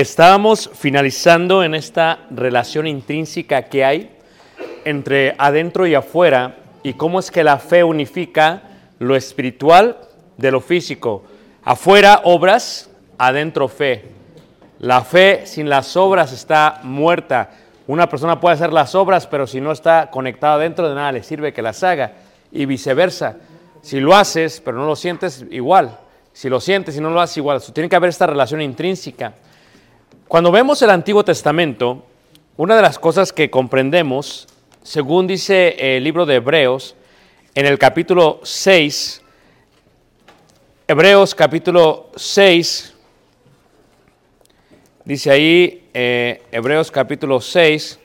[0.00, 4.10] estábamos finalizando en esta relación intrínseca que hay
[4.84, 8.62] entre adentro y afuera y cómo es que la fe unifica
[8.98, 9.96] lo espiritual
[10.36, 11.24] de lo físico.
[11.64, 14.04] Afuera obras, adentro fe.
[14.80, 17.52] La fe sin las obras está muerta.
[17.86, 21.22] Una persona puede hacer las obras, pero si no está conectada adentro de nada le
[21.22, 22.12] sirve que las haga.
[22.52, 23.36] Y viceversa.
[23.80, 25.96] Si lo haces, pero no lo sientes, igual.
[26.34, 27.62] Si lo sientes y no lo haces, igual.
[27.72, 29.32] Tiene que haber esta relación intrínseca.
[30.28, 32.04] Cuando vemos el Antiguo Testamento,
[32.56, 34.48] una de las cosas que comprendemos,
[34.82, 36.94] según dice el libro de Hebreos,
[37.54, 39.22] en el capítulo 6,
[40.88, 42.94] Hebreos capítulo 6,
[45.04, 47.98] dice ahí, eh, Hebreos capítulo 6,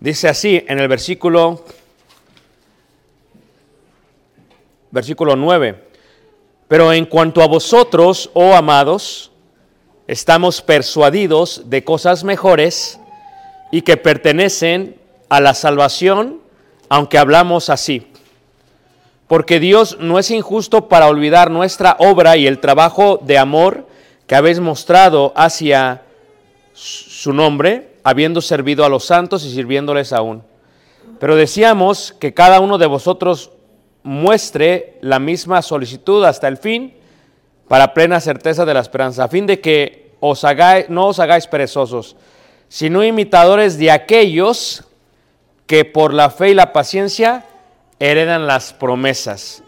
[0.00, 1.64] dice así en el versículo
[4.92, 5.88] versículo 9.
[6.68, 9.32] Pero en cuanto a vosotros, oh amados,
[10.06, 13.00] estamos persuadidos de cosas mejores
[13.72, 14.96] y que pertenecen
[15.28, 16.40] a la salvación,
[16.88, 18.06] aunque hablamos así.
[19.26, 23.86] Porque Dios no es injusto para olvidar nuestra obra y el trabajo de amor
[24.26, 26.02] que habéis mostrado hacia
[26.74, 30.42] su nombre, habiendo servido a los santos y sirviéndoles aún.
[31.18, 33.52] Pero decíamos que cada uno de vosotros
[34.02, 36.94] muestre la misma solicitud hasta el fin
[37.68, 41.46] para plena certeza de la esperanza, a fin de que os hagáis, no os hagáis
[41.46, 42.16] perezosos,
[42.68, 44.84] sino imitadores de aquellos
[45.66, 47.44] que por la fe y la paciencia
[47.98, 49.62] heredan las promesas.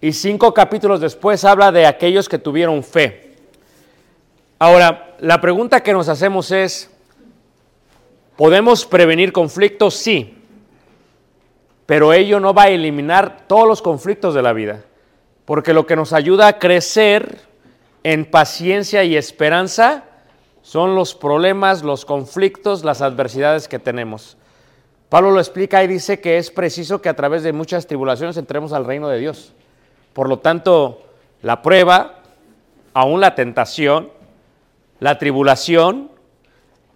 [0.00, 3.36] Y cinco capítulos después habla de aquellos que tuvieron fe.
[4.58, 6.90] Ahora, la pregunta que nos hacemos es,
[8.36, 9.94] ¿podemos prevenir conflictos?
[9.94, 10.39] Sí
[11.90, 14.84] pero ello no va a eliminar todos los conflictos de la vida,
[15.44, 17.40] porque lo que nos ayuda a crecer
[18.04, 20.04] en paciencia y esperanza
[20.62, 24.36] son los problemas, los conflictos, las adversidades que tenemos.
[25.08, 28.72] Pablo lo explica y dice que es preciso que a través de muchas tribulaciones entremos
[28.72, 29.52] al reino de Dios.
[30.12, 31.02] Por lo tanto,
[31.42, 32.20] la prueba,
[32.94, 34.12] aún la tentación,
[35.00, 36.12] la tribulación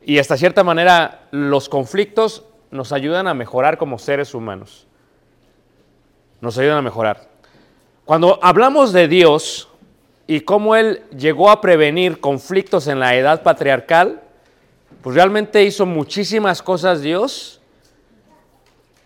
[0.05, 2.44] y hasta cierta manera los conflictos
[2.75, 4.88] nos ayudan a mejorar como seres humanos.
[6.41, 7.29] Nos ayudan a mejorar.
[8.05, 9.69] Cuando hablamos de Dios
[10.26, 14.23] y cómo Él llegó a prevenir conflictos en la edad patriarcal,
[15.03, 17.61] pues realmente hizo muchísimas cosas Dios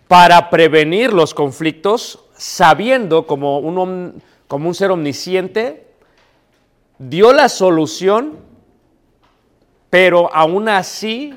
[0.08, 5.86] para prevenir los conflictos, sabiendo como un, como un ser omnisciente,
[6.98, 8.38] dio la solución,
[9.90, 11.36] pero aún así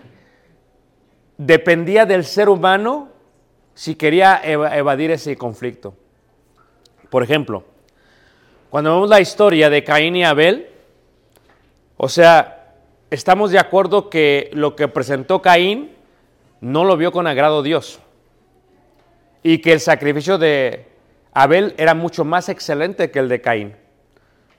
[1.37, 3.09] dependía del ser humano
[3.73, 5.93] si quería eva- evadir ese conflicto.
[7.09, 7.63] Por ejemplo,
[8.69, 10.69] cuando vemos la historia de Caín y Abel,
[11.97, 12.75] o sea,
[13.09, 15.91] estamos de acuerdo que lo que presentó Caín
[16.61, 17.99] no lo vio con agrado Dios
[19.43, 20.85] y que el sacrificio de
[21.33, 23.75] Abel era mucho más excelente que el de Caín.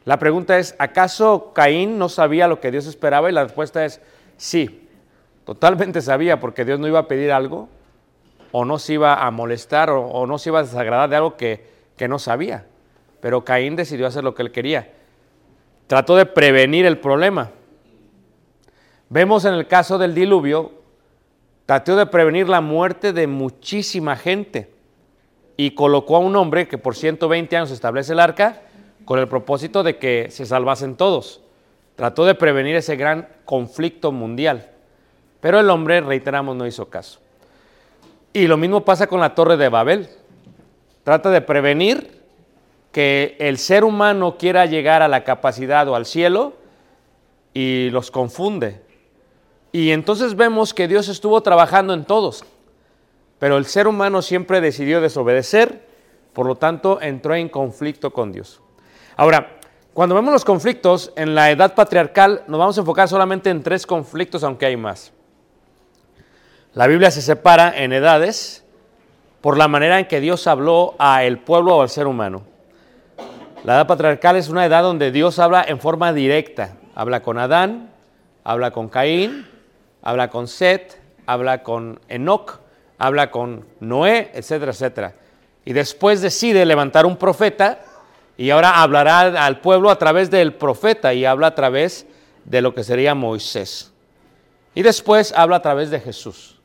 [0.04, 3.30] La pregunta es, ¿acaso Caín no sabía lo que Dios esperaba?
[3.30, 4.00] Y la respuesta es
[4.36, 4.81] sí,
[5.44, 7.68] totalmente sabía, porque Dios no iba a pedir algo,
[8.52, 11.66] o no se iba a molestar, o, no se iba a desagradar de algo que,
[11.96, 12.66] que no sabía.
[13.20, 14.92] Pero Caín decidió hacer lo que él quería.
[15.86, 17.50] Trató de prevenir el problema.
[19.08, 20.72] Vemos en el caso del diluvio,
[21.66, 24.72] trató de prevenir la muerte de muchísima gente
[25.56, 28.62] y colocó a un hombre que por 120 años establece el arca
[29.04, 31.42] con el propósito de que se salvasen todos.
[31.94, 34.71] Trató de prevenir ese gran conflicto mundial.
[35.42, 37.18] Pero el hombre, reiteramos, no hizo caso.
[38.32, 40.08] Y lo mismo pasa con la torre de Babel.
[41.02, 42.22] Trata de prevenir
[42.92, 46.52] que el ser humano quiera llegar a la capacidad o al cielo
[47.52, 48.82] y los confunde.
[49.72, 52.44] Y entonces vemos que Dios estuvo trabajando en todos,
[53.40, 55.88] pero el ser humano siempre decidió desobedecer,
[56.34, 58.60] por lo tanto entró en conflicto con Dios.
[59.16, 59.58] Ahora,
[59.92, 63.88] cuando vemos los conflictos en la edad patriarcal, nos vamos a enfocar solamente en tres
[63.88, 65.12] conflictos, aunque hay más.
[66.74, 68.64] La Biblia se separa en edades
[69.42, 72.44] por la manera en que Dios habló a el pueblo o al ser humano.
[73.64, 76.78] La edad patriarcal es una edad donde Dios habla en forma directa.
[76.94, 77.90] Habla con Adán,
[78.42, 79.46] habla con Caín,
[80.00, 82.60] habla con Set, habla con Enoch,
[82.96, 85.14] habla con Noé, etcétera, etcétera.
[85.66, 87.80] Y después decide levantar un profeta
[88.38, 92.06] y ahora hablará al pueblo a través del profeta y habla a través
[92.46, 93.92] de lo que sería Moisés.
[94.74, 96.61] Y después habla a través de Jesús.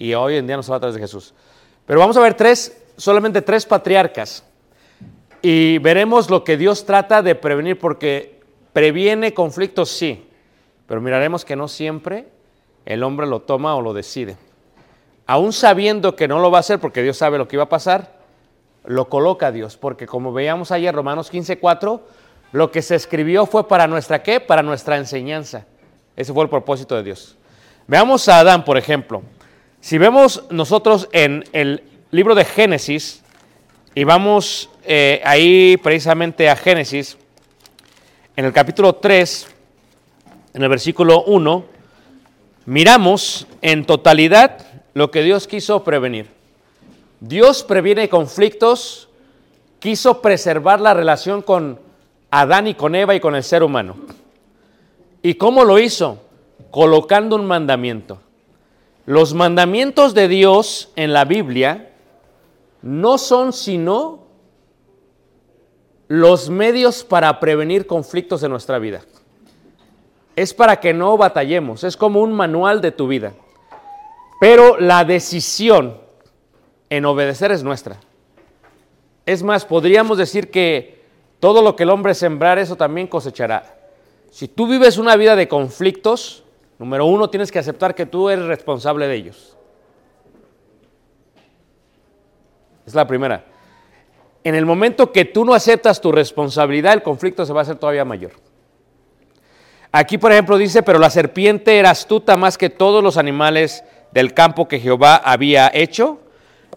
[0.00, 1.34] Y hoy en día nos habla a través de Jesús.
[1.84, 4.44] Pero vamos a ver tres, solamente tres patriarcas.
[5.42, 8.40] Y veremos lo que Dios trata de prevenir, porque
[8.72, 10.24] previene conflictos, sí.
[10.86, 12.28] Pero miraremos que no siempre
[12.86, 14.36] el hombre lo toma o lo decide.
[15.26, 17.68] Aún sabiendo que no lo va a hacer, porque Dios sabe lo que iba a
[17.68, 18.20] pasar,
[18.84, 19.76] lo coloca Dios.
[19.76, 22.02] Porque como veíamos ayer, Romanos 15:4,
[22.52, 24.38] lo que se escribió fue para nuestra qué?
[24.38, 25.66] Para nuestra enseñanza.
[26.14, 27.36] Ese fue el propósito de Dios.
[27.88, 29.22] Veamos a Adán, por ejemplo.
[29.80, 33.22] Si vemos nosotros en el libro de Génesis,
[33.94, 37.16] y vamos eh, ahí precisamente a Génesis,
[38.36, 39.46] en el capítulo 3,
[40.54, 41.64] en el versículo 1,
[42.66, 46.26] miramos en totalidad lo que Dios quiso prevenir.
[47.20, 49.08] Dios previene conflictos,
[49.78, 51.78] quiso preservar la relación con
[52.30, 53.96] Adán y con Eva y con el ser humano.
[55.22, 56.20] ¿Y cómo lo hizo?
[56.70, 58.20] Colocando un mandamiento.
[59.08, 61.92] Los mandamientos de Dios en la Biblia
[62.82, 64.26] no son sino
[66.08, 69.00] los medios para prevenir conflictos en nuestra vida.
[70.36, 73.32] Es para que no batallemos, es como un manual de tu vida.
[74.42, 75.96] Pero la decisión
[76.90, 77.96] en obedecer es nuestra.
[79.24, 81.02] Es más, podríamos decir que
[81.40, 83.74] todo lo que el hombre sembrar, eso también cosechará.
[84.30, 86.44] Si tú vives una vida de conflictos,
[86.78, 89.56] número uno, tienes que aceptar que tú eres responsable de ellos.
[92.86, 93.44] Es la primera.
[94.44, 97.76] En el momento que tú no aceptas tu responsabilidad, el conflicto se va a hacer
[97.76, 98.32] todavía mayor.
[99.92, 104.34] Aquí, por ejemplo, dice, pero la serpiente era astuta más que todos los animales del
[104.34, 106.20] campo que Jehová había hecho,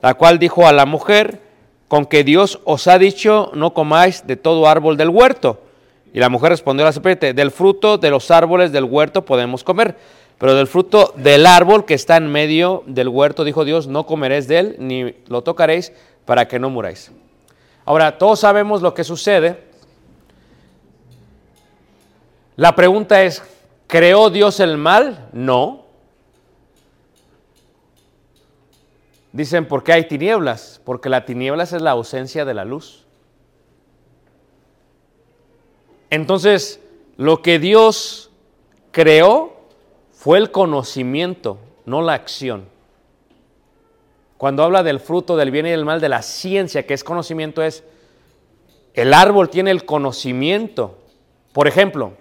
[0.01, 1.41] la cual dijo a la mujer,
[1.87, 5.61] con que Dios os ha dicho, no comáis de todo árbol del huerto.
[6.13, 9.63] Y la mujer respondió a la serpiente, del fruto de los árboles del huerto podemos
[9.63, 9.95] comer,
[10.37, 14.47] pero del fruto del árbol que está en medio del huerto, dijo Dios, no comeréis
[14.47, 15.93] de él, ni lo tocaréis,
[16.25, 17.11] para que no muráis.
[17.85, 19.63] Ahora, todos sabemos lo que sucede.
[22.55, 23.41] La pregunta es,
[23.87, 25.29] ¿creó Dios el mal?
[25.31, 25.85] No.
[29.31, 30.81] Dicen, ¿por qué hay tinieblas?
[30.83, 33.00] Porque la tinieblas es la ausencia de la luz.
[36.11, 36.79] Entonces,
[37.17, 38.29] lo que Dios
[38.91, 39.53] creó
[40.11, 42.65] fue el conocimiento, no la acción.
[44.37, 47.63] Cuando habla del fruto del bien y del mal, de la ciencia, que es conocimiento,
[47.63, 47.83] es
[48.93, 50.97] el árbol tiene el conocimiento.
[51.53, 52.13] Por ejemplo,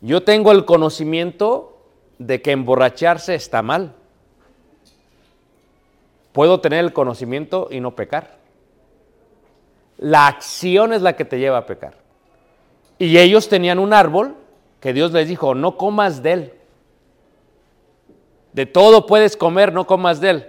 [0.00, 1.76] yo tengo el conocimiento
[2.18, 3.94] de que emborracharse está mal.
[6.32, 8.38] Puedo tener el conocimiento y no pecar.
[9.98, 12.03] La acción es la que te lleva a pecar.
[12.98, 14.36] Y ellos tenían un árbol
[14.80, 16.52] que Dios les dijo, no comas de él.
[18.52, 20.46] de todo puedes comer, no comas de él.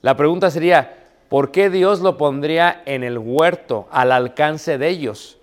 [0.00, 0.96] La pregunta sería,
[1.28, 5.38] ¿por qué Dios lo pondría en el huerto, al alcance de ellos?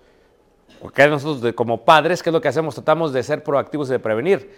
[0.80, 2.74] Porque nosotros como padres, ¿qué es lo que hacemos?
[2.74, 4.50] Tratamos de ser proactivos y de prevenir.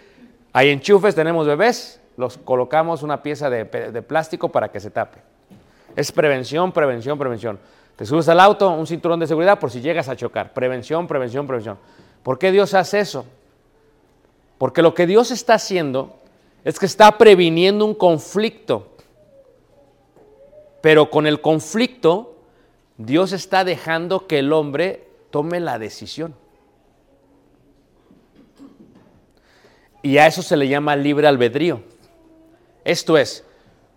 [0.52, 5.18] Hay enchufes, tenemos bebés, los colocamos una pieza de, de plástico para que se tape.
[5.96, 7.58] Es prevención, prevención, prevención.
[7.96, 10.52] Te subes al auto, un cinturón de seguridad por si llegas a chocar.
[10.52, 11.78] Prevención, prevención, prevención.
[12.22, 13.26] ¿Por qué Dios hace eso?
[14.58, 16.16] Porque lo que Dios está haciendo
[16.64, 18.88] es que está previniendo un conflicto.
[20.80, 22.36] Pero con el conflicto,
[22.96, 26.34] Dios está dejando que el hombre tome la decisión.
[30.02, 31.82] Y a eso se le llama libre albedrío.
[32.84, 33.44] Esto es,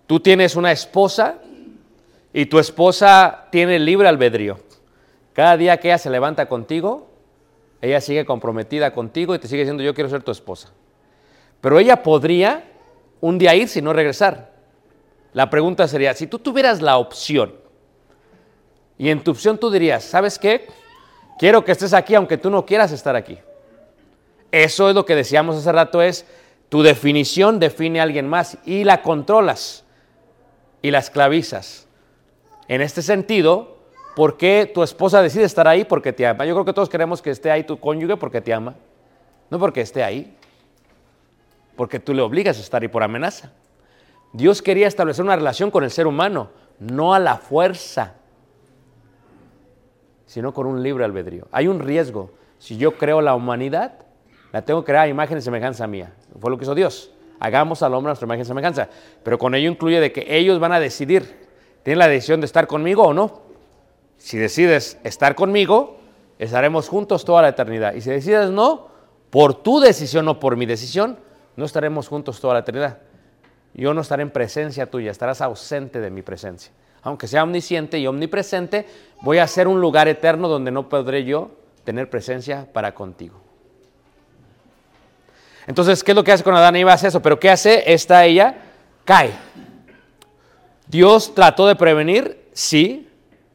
[0.05, 1.39] tú tienes una esposa
[2.37, 4.59] y tu esposa tiene libre albedrío.
[5.31, 7.07] Cada día que ella se levanta contigo,
[7.81, 10.73] ella sigue comprometida contigo y te sigue diciendo yo quiero ser tu esposa.
[11.61, 12.65] Pero ella podría
[13.21, 14.51] un día irse y no regresar.
[15.31, 17.55] La pregunta sería, si tú tuvieras la opción
[18.97, 20.67] y en tu opción tú dirías, ¿sabes qué?
[21.39, 23.39] Quiero que estés aquí aunque tú no quieras estar aquí.
[24.51, 26.25] Eso es lo que decíamos hace rato, es
[26.67, 29.85] tu definición define a alguien más y la controlas
[30.81, 31.84] y la esclavizas.
[32.67, 33.77] En este sentido,
[34.15, 35.85] ¿por qué tu esposa decide estar ahí?
[35.85, 36.45] Porque te ama.
[36.45, 38.75] Yo creo que todos queremos que esté ahí tu cónyuge porque te ama,
[39.49, 40.35] no porque esté ahí,
[41.75, 43.51] porque tú le obligas a estar ahí por amenaza.
[44.33, 48.15] Dios quería establecer una relación con el ser humano, no a la fuerza,
[50.25, 51.47] sino con un libre albedrío.
[51.51, 52.31] Hay un riesgo.
[52.57, 53.93] Si yo creo la humanidad,
[54.51, 56.13] la tengo que crear a imagen y semejanza mía.
[56.39, 57.11] Fue lo que hizo Dios.
[57.39, 58.89] Hagamos al hombre nuestra imagen y semejanza.
[59.23, 61.44] Pero con ello incluye de que ellos van a decidir.
[61.85, 63.41] ¿Tienen la decisión de estar conmigo o no?
[64.17, 65.97] Si decides estar conmigo,
[66.39, 67.93] estaremos juntos toda la eternidad.
[67.93, 68.87] Y si decides no,
[69.29, 71.19] por tu decisión o por mi decisión,
[71.55, 72.97] no estaremos juntos toda la eternidad.
[73.75, 76.71] Yo no estaré en presencia tuya, estarás ausente de mi presencia.
[77.03, 78.87] Aunque sea omnisciente y omnipresente,
[79.21, 81.51] voy a ser un lugar eterno donde no podré yo
[81.83, 83.39] tener presencia para contigo.
[85.67, 86.93] Entonces, ¿qué es lo que hace con Adán y Eva?
[86.93, 87.93] Hace eso, pero ¿qué hace?
[87.93, 88.55] Esta ella
[89.05, 89.33] cae.
[90.87, 93.09] Dios trató de prevenir, sí.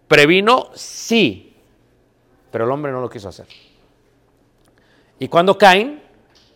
[0.08, 1.54] Previno, sí.
[2.50, 3.46] Pero el hombre no lo quiso hacer.
[5.18, 6.02] Y cuando caen,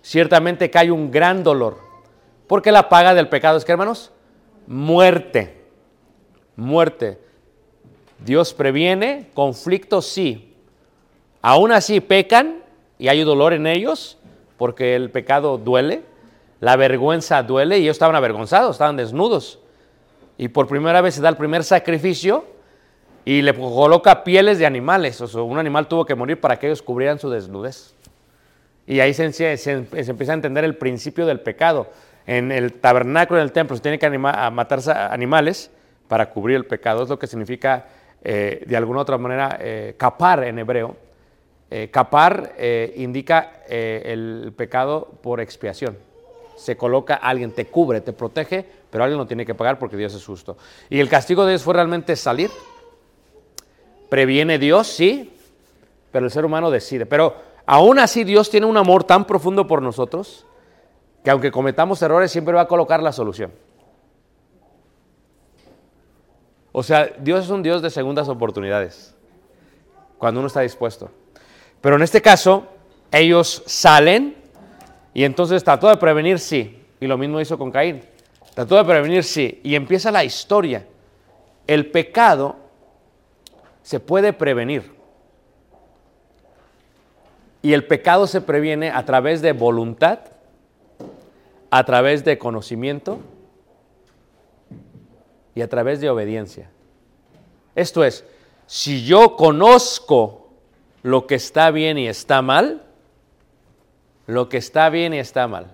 [0.03, 1.79] ciertamente cae un gran dolor.
[2.47, 4.11] Porque la paga del pecado es que, hermanos,
[4.67, 5.65] muerte.
[6.57, 7.21] Muerte.
[8.19, 10.55] Dios previene, conflicto sí.
[11.43, 12.63] Aún así pecan
[12.99, 14.19] y hay dolor en ellos
[14.57, 16.03] porque el pecado duele,
[16.61, 19.59] la vergüenza duele y ellos estaban avergonzados, estaban desnudos.
[20.37, 22.45] Y por primera vez se da el primer sacrificio
[23.25, 25.21] y le coloca pieles de animales.
[25.21, 27.95] O sea, un animal tuvo que morir para que ellos cubrieran su desnudez.
[28.87, 31.89] Y ahí se, empieza a entender el principio del pecado.
[32.27, 35.71] En el tabernáculo, en el templo, se tiene que anima- matarse animales
[36.09, 37.03] para cubrir el pecado.
[37.03, 37.87] Es lo que significa,
[38.23, 40.97] eh, de alguna otra manera, eh, capar en hebreo.
[41.71, 42.53] Eh, capar
[42.97, 45.97] indica el pecado por expiación.
[46.57, 50.15] Se coloca alguien, te cubre, te protege, pero alguien lo tiene que pagar porque Dios
[50.15, 50.57] es justo.
[50.89, 52.51] Y el castigo de Dios fue realmente salir.
[54.09, 55.35] Previene Dios, sí,
[56.13, 57.07] pero el ser humano decide.
[57.07, 57.35] Pero
[57.67, 60.47] aún así Dios tiene un amor tan profundo por nosotros
[61.25, 63.51] que aunque cometamos errores siempre va a colocar la solución.
[66.71, 69.15] O sea, Dios es un Dios de segundas oportunidades,
[70.19, 71.11] cuando uno está dispuesto.
[71.81, 72.67] Pero en este caso,
[73.11, 74.37] ellos salen
[75.15, 76.83] y entonces trató de prevenir, sí.
[77.01, 78.03] Y lo mismo hizo con Caín.
[78.53, 79.61] Trató de prevenir, sí.
[79.63, 80.85] Y empieza la historia.
[81.69, 82.57] El pecado
[83.83, 84.93] se puede prevenir.
[87.63, 90.19] Y el pecado se previene a través de voluntad,
[91.71, 93.21] a través de conocimiento
[95.55, 96.69] y a través de obediencia.
[97.75, 98.25] Esto es,
[98.67, 100.49] si yo conozco
[101.03, 102.84] lo que está bien y está mal,
[104.27, 105.67] lo que está bien y está mal.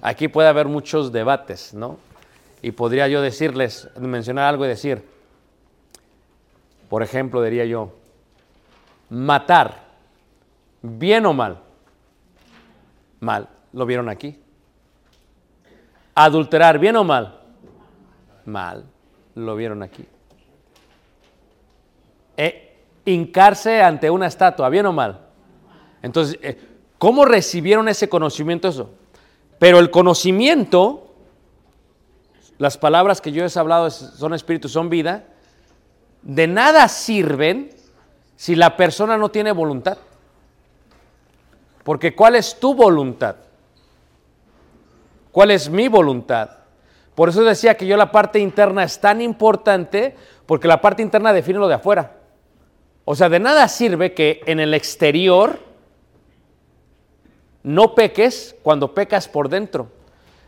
[0.00, 1.98] Aquí puede haber muchos debates, ¿no?
[2.62, 5.04] Y podría yo decirles, mencionar algo y decir,
[6.88, 7.92] por ejemplo, diría yo,
[9.10, 9.84] matar,
[10.82, 11.58] bien o mal,
[13.20, 14.40] mal, lo vieron aquí.
[16.14, 17.40] Adulterar, bien o mal,
[18.44, 18.84] mal,
[19.34, 20.04] lo vieron aquí.
[22.36, 25.27] Eh, hincarse ante una estatua, bien o mal.
[26.02, 26.58] Entonces, eh,
[26.98, 28.90] ¿cómo recibieron ese conocimiento eso?
[29.58, 31.14] Pero el conocimiento,
[32.58, 35.24] las palabras que yo he hablado son espíritu, son vida,
[36.22, 37.70] de nada sirven
[38.36, 39.98] si la persona no tiene voluntad.
[41.82, 43.36] Porque ¿cuál es tu voluntad?
[45.38, 46.50] cuál es mi voluntad.
[47.14, 51.32] Por eso decía que yo la parte interna es tan importante porque la parte interna
[51.32, 52.16] define lo de afuera.
[53.04, 55.60] O sea, de nada sirve que en el exterior
[57.62, 59.88] no peques cuando pecas por dentro.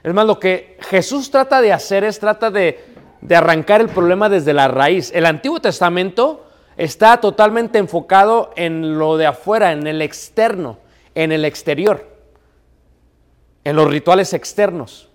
[0.03, 2.85] Es más, lo que Jesús trata de hacer es trata de,
[3.21, 5.13] de arrancar el problema desde la raíz.
[5.15, 10.79] El Antiguo Testamento está totalmente enfocado en lo de afuera, en el externo,
[11.15, 12.09] en el exterior,
[13.65, 15.11] en los rituales externos.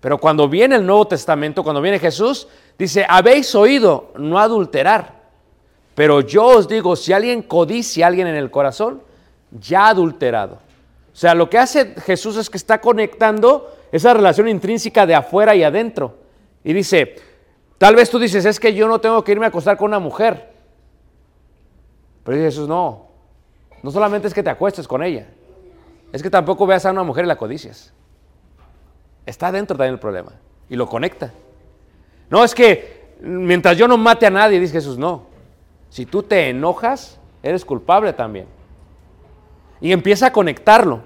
[0.00, 2.46] Pero cuando viene el Nuevo Testamento, cuando viene Jesús,
[2.78, 5.24] dice, habéis oído no adulterar.
[5.94, 9.02] Pero yo os digo, si alguien codicia a alguien en el corazón,
[9.50, 10.58] ya ha adulterado.
[11.14, 15.54] O sea, lo que hace Jesús es que está conectando esa relación intrínseca de afuera
[15.54, 16.16] y adentro.
[16.64, 17.14] Y dice,
[17.78, 20.00] tal vez tú dices, es que yo no tengo que irme a acostar con una
[20.00, 20.50] mujer.
[22.24, 23.06] Pero dice Jesús, no,
[23.80, 25.28] no solamente es que te acuestes con ella,
[26.12, 27.92] es que tampoco veas a una mujer y la codicias.
[29.24, 30.32] Está adentro también el problema
[30.68, 31.32] y lo conecta.
[32.28, 35.26] No, es que mientras yo no mate a nadie, dice Jesús, no.
[35.90, 38.46] Si tú te enojas, eres culpable también.
[39.84, 41.02] Y empieza a conectarlo.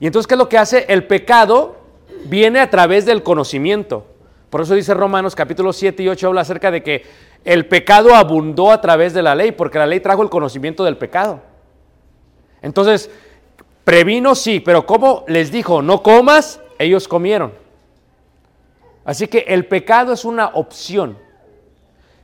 [0.00, 0.86] Y entonces, ¿qué es lo que hace?
[0.88, 1.76] El pecado
[2.24, 4.06] viene a través del conocimiento.
[4.48, 7.04] Por eso dice Romanos capítulo 7 y 8 habla acerca de que
[7.44, 10.96] el pecado abundó a través de la ley, porque la ley trajo el conocimiento del
[10.96, 11.42] pecado.
[12.62, 13.10] Entonces,
[13.84, 17.52] previno sí, pero como les dijo, no comas, ellos comieron.
[19.04, 21.18] Así que el pecado es una opción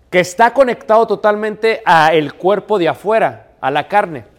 [0.08, 4.32] que está conectado totalmente a el cuerpo de afuera, a la carne.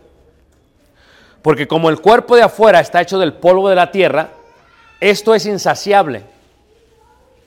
[1.45, 4.31] Porque como el cuerpo de afuera está hecho del polvo de la tierra,
[4.99, 6.23] esto es insaciable.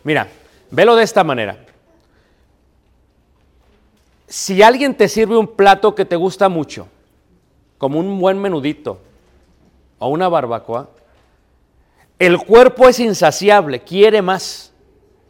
[0.04, 0.28] Mira,
[0.70, 1.58] velo de esta manera.
[4.28, 6.86] Si alguien te sirve un plato que te gusta mucho,
[7.76, 9.00] como un buen menudito
[9.98, 10.90] o una barbacoa,
[12.20, 14.72] el cuerpo es insaciable, quiere más,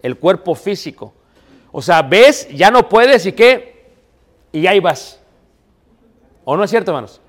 [0.03, 1.15] el cuerpo físico.
[1.73, 3.95] O sea, ves, ya no puedes y qué,
[4.53, 5.19] y ahí vas.
[6.45, 7.23] ¿O no es cierto, hermanos?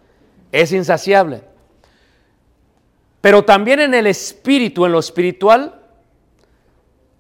[0.52, 1.44] Es insaciable.
[3.22, 5.82] Pero también en el espíritu, en lo espiritual,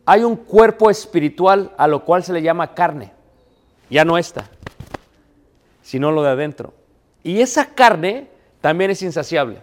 [0.06, 3.12] hay un cuerpo espiritual a lo cual se le llama carne.
[3.90, 4.50] Ya no esta,
[5.82, 6.74] sino lo de adentro.
[7.24, 8.28] Y esa carne
[8.62, 9.62] también es insaciable.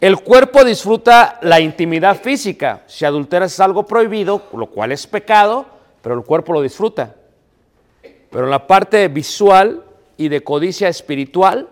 [0.00, 2.84] El cuerpo disfruta la intimidad física.
[2.86, 5.66] Si adulteras es algo prohibido, lo cual es pecado,
[6.00, 7.16] pero el cuerpo lo disfruta.
[8.30, 9.84] Pero la parte visual
[10.20, 11.70] y de codicia espiritual,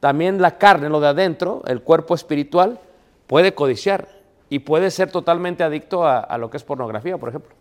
[0.00, 2.80] también la carne, lo de adentro, el cuerpo espiritual,
[3.26, 4.08] puede codiciar
[4.48, 7.54] y puede ser totalmente adicto a, lo que es pornografía, por ejemplo.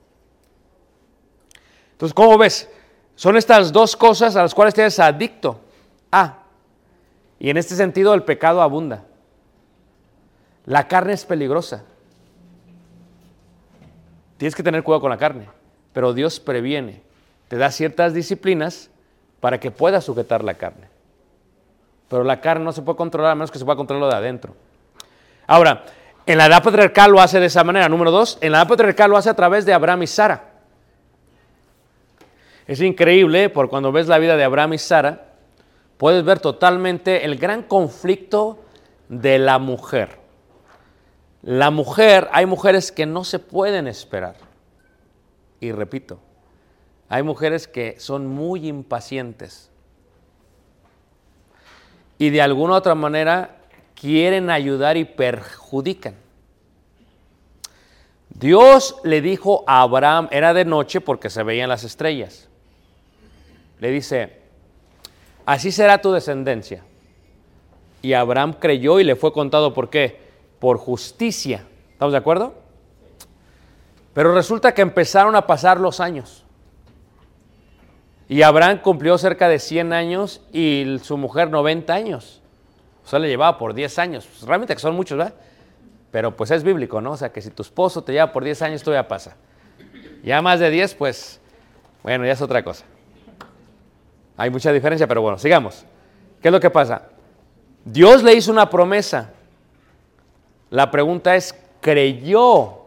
[1.91, 2.69] Entonces, ¿cómo ves?
[3.15, 5.59] Son estas dos cosas a las cuales te adicto.
[6.13, 6.43] Ah,
[7.37, 9.03] y en este sentido el pecado abunda.
[10.65, 11.83] La carne es peligrosa.
[14.37, 15.49] Tienes que tener cuidado con la carne,
[15.91, 17.03] pero Dios previene,
[17.49, 18.91] te da ciertas disciplinas
[19.39, 20.87] para que puedas sujetar la carne.
[22.09, 24.55] Pero la carne no se puede controlar a menos que se pueda controlar de adentro.
[25.47, 25.85] Ahora,
[26.25, 27.89] en la edad patriarcal lo hace de esa manera.
[27.89, 30.43] Número dos, en la edad patriarcal lo hace a través de Abraham y Sara.
[32.67, 35.33] Es increíble, por cuando ves la vida de Abraham y Sara,
[35.97, 38.59] puedes ver totalmente el gran conflicto
[39.07, 40.19] de la mujer.
[41.41, 44.35] La mujer, hay mujeres que no se pueden esperar.
[45.59, 46.19] Y repito,
[47.09, 49.69] hay mujeres que son muy impacientes.
[52.19, 53.57] Y de alguna u otra manera
[53.95, 56.15] quieren ayudar y perjudican.
[58.29, 62.47] Dios le dijo a Abraham, era de noche porque se veían las estrellas.
[63.79, 64.39] Le dice,
[65.45, 66.83] así será tu descendencia.
[68.01, 71.65] Y Abraham creyó y le fue contado por qué por justicia.
[71.93, 72.53] ¿Estamos de acuerdo?
[74.13, 76.45] Pero resulta que empezaron a pasar los años.
[78.29, 82.41] Y Abraham cumplió cerca de 100 años y su mujer 90 años.
[83.03, 84.25] O sea, le llevaba por 10 años.
[84.25, 85.33] Pues, realmente que son muchos, ¿verdad?
[86.11, 87.11] Pero pues es bíblico, ¿no?
[87.11, 89.35] O sea, que si tu esposo te lleva por 10 años, ya pasa.
[90.23, 91.41] Ya más de 10, pues,
[92.03, 92.85] bueno, ya es otra cosa.
[94.37, 95.85] Hay mucha diferencia, pero bueno, sigamos.
[96.41, 97.09] ¿Qué es lo que pasa?
[97.83, 99.33] Dios le hizo una promesa
[100.69, 102.85] la pregunta es, ¿creyó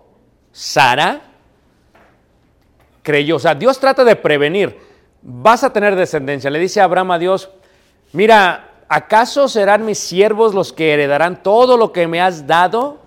[0.52, 1.20] Sara?
[3.02, 3.36] Creyó.
[3.36, 4.78] O sea, Dios trata de prevenir.
[5.22, 6.50] Vas a tener descendencia.
[6.50, 7.48] Le dice Abraham a Dios,
[8.12, 12.98] mira, ¿acaso serán mis siervos los que heredarán todo lo que me has dado?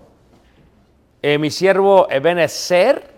[1.21, 3.11] Eh, mi siervo Ebenezer,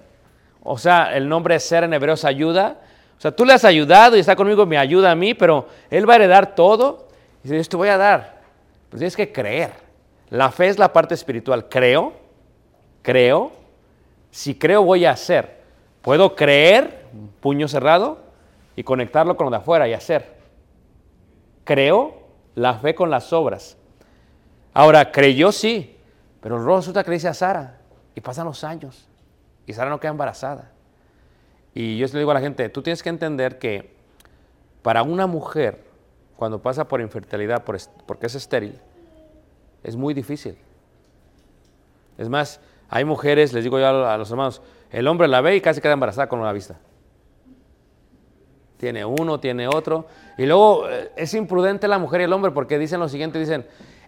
[0.63, 2.77] o sea, el nombre Ser en hebreo es ayuda.
[3.17, 6.07] O sea, tú le has ayudado y está conmigo, me ayuda a mí, pero él
[6.09, 7.07] va a heredar todo.
[7.39, 8.41] Y dice, Dios te voy a dar.
[8.89, 9.71] Pues tienes que creer.
[10.29, 11.69] La fe es la parte espiritual.
[11.69, 12.13] Creo,
[13.01, 13.51] creo.
[14.31, 15.57] Si creo voy a hacer.
[16.01, 17.05] Puedo creer,
[17.39, 18.19] puño cerrado,
[18.77, 20.37] y conectarlo con lo de afuera y hacer.
[21.65, 22.13] Creo
[22.53, 23.75] la fe con las obras.
[24.71, 25.97] Ahora, creyó sí,
[26.39, 27.79] pero luego resulta que dice a Sara,
[28.13, 29.09] y pasan los años,
[29.65, 30.71] y Sara no queda embarazada.
[31.73, 33.95] Y yo le digo a la gente, tú tienes que entender que
[34.83, 35.83] para una mujer,
[36.35, 38.79] cuando pasa por infertilidad, por porque es estéril,
[39.83, 40.55] es muy difícil.
[42.19, 42.59] Es más,
[42.89, 44.61] hay mujeres, les digo yo a los hermanos,
[44.91, 46.77] el hombre la ve y casi queda embarazada con una vista.
[48.77, 50.07] Tiene uno, tiene otro.
[50.37, 53.65] Y luego eh, es imprudente la mujer y el hombre porque dicen lo siguiente, dicen,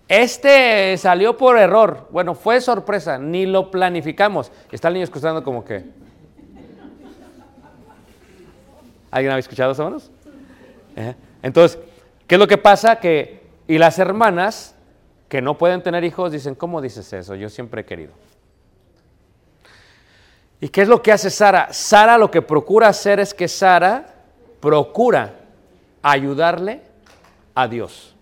[0.07, 2.07] este salió por error.
[2.11, 4.51] Bueno, fue sorpresa, ni lo planificamos.
[4.71, 5.83] Y está el niño escuchando como que...
[9.11, 10.11] ¿Alguien había escuchado eso, hermanos?
[10.95, 11.15] Ajá.
[11.41, 11.79] Entonces,
[12.27, 12.97] ¿qué es lo que pasa?
[12.97, 14.75] Que, y las hermanas
[15.27, 17.35] que no pueden tener hijos dicen, ¿cómo dices eso?
[17.35, 18.11] Yo siempre he querido.
[20.61, 21.71] ¿Y qué es lo que hace Sara?
[21.71, 24.18] Sara lo que procura hacer es que Sara
[24.59, 25.35] procura
[26.01, 26.81] ayudarle
[27.55, 28.15] a Dios.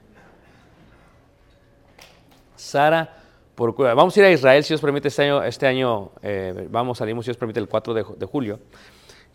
[2.56, 3.14] Sara
[3.56, 3.94] procura.
[3.94, 7.26] Vamos a ir a Israel, si Dios permite, este año, este año eh, vamos, salimos,
[7.26, 8.60] si Dios permite, el 4 de, ju- de julio.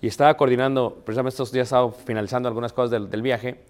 [0.00, 3.60] Y estaba coordinando, precisamente estos días estaba finalizando algunas cosas del, del viaje.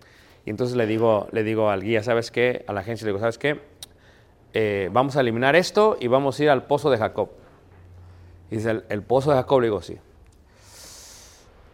[0.47, 2.65] Y entonces le digo, le digo al guía, ¿sabes qué?
[2.67, 3.61] A la agencia le digo, ¿sabes qué?
[4.55, 7.29] Eh, vamos a eliminar esto y vamos a ir al pozo de Jacob.
[8.51, 9.61] Y dice, ¿el, el pozo de Jacob?
[9.61, 9.99] Le digo, sí.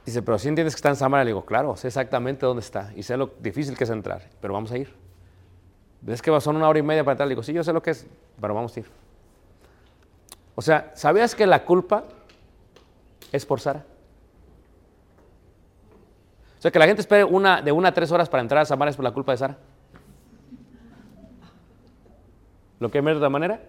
[0.08, 2.90] Dice, pero si entiendes que está en Samaria, le digo, claro, sé exactamente dónde está
[2.96, 4.90] y sé lo difícil que es entrar, pero vamos a ir.
[6.00, 7.28] ¿Ves que son una hora y media para entrar?
[7.28, 8.06] Le digo, sí, yo sé lo que es,
[8.40, 8.86] pero vamos a ir.
[10.54, 12.04] O sea, ¿sabías que la culpa
[13.32, 13.84] es por Sara?
[16.58, 18.64] O sea, que la gente espere una, de una a tres horas para entrar a
[18.64, 19.58] Samaria es por la culpa de Sara.
[22.80, 23.60] ¿Lo que me de otra manera?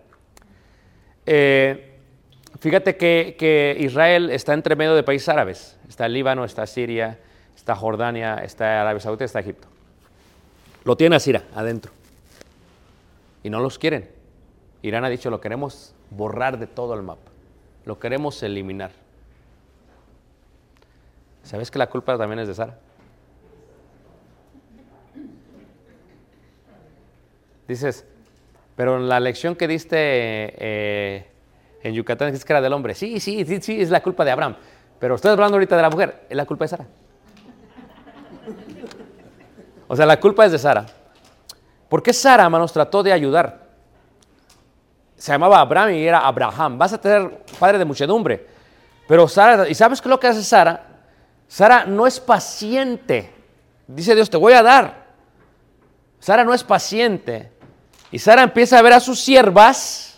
[1.25, 1.98] Eh,
[2.59, 5.77] fíjate que, Israel está entre medio de países árabes.
[5.87, 7.19] Está Líbano, está Siria,
[7.55, 9.67] está Jordania, está Arabia Saudita, está Egipto.
[10.83, 11.91] Lo tiene a Sira adentro.
[13.43, 14.09] Y no los quieren.
[14.81, 17.31] Irán ha dicho, lo queremos borrar de todo el mapa.
[17.85, 18.91] Lo queremos eliminar.
[21.43, 22.77] ¿Sabes que la culpa también es de Sara?
[27.67, 28.05] Dices,
[28.75, 31.27] pero en la lección que diste eh,
[31.81, 32.93] en Yucatán es que era del hombre.
[32.93, 34.55] Sí, sí, sí, es la culpa de Abraham.
[34.99, 36.87] Pero estoy hablando ahorita de la mujer, es la culpa de Sara.
[39.87, 40.85] O sea, la culpa es de Sara.
[41.87, 43.67] ¿Por qué Sara, hermanos, trató de ayudar?
[45.15, 46.77] Se llamaba Abraham y era Abraham.
[46.77, 48.45] Vas a tener padre de muchedumbre.
[49.07, 50.85] Pero Sara, ¿y sabes qué es lo que hace Sara?
[51.47, 53.33] Sara no es paciente.
[53.87, 55.07] Dice Dios, te voy a dar.
[56.19, 57.51] Sara no es paciente.
[58.11, 60.08] Y Sara empieza a ver a sus siervas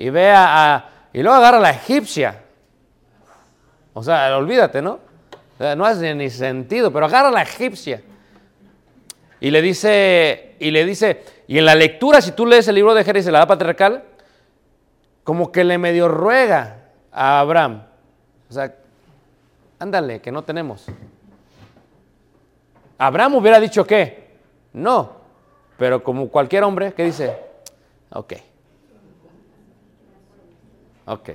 [0.00, 2.42] y ve a, y luego agarra a la egipcia.
[3.92, 4.92] O sea, olvídate, ¿no?
[4.92, 8.00] O sea, no hace ni sentido, pero agarra a la egipcia.
[9.40, 12.94] Y le dice, y le dice, y en la lectura, si tú lees el libro
[12.94, 14.04] de Génesis, la edad patriarcal,
[15.22, 16.78] como que le medio ruega
[17.12, 17.82] a Abraham.
[18.48, 18.74] O sea,
[19.78, 20.86] ándale, que no tenemos.
[22.96, 24.30] Abraham hubiera dicho que
[24.72, 25.12] no,
[25.76, 27.36] pero como cualquier hombre, ¿qué dice?
[28.12, 28.32] Ok.
[31.10, 31.30] Ok.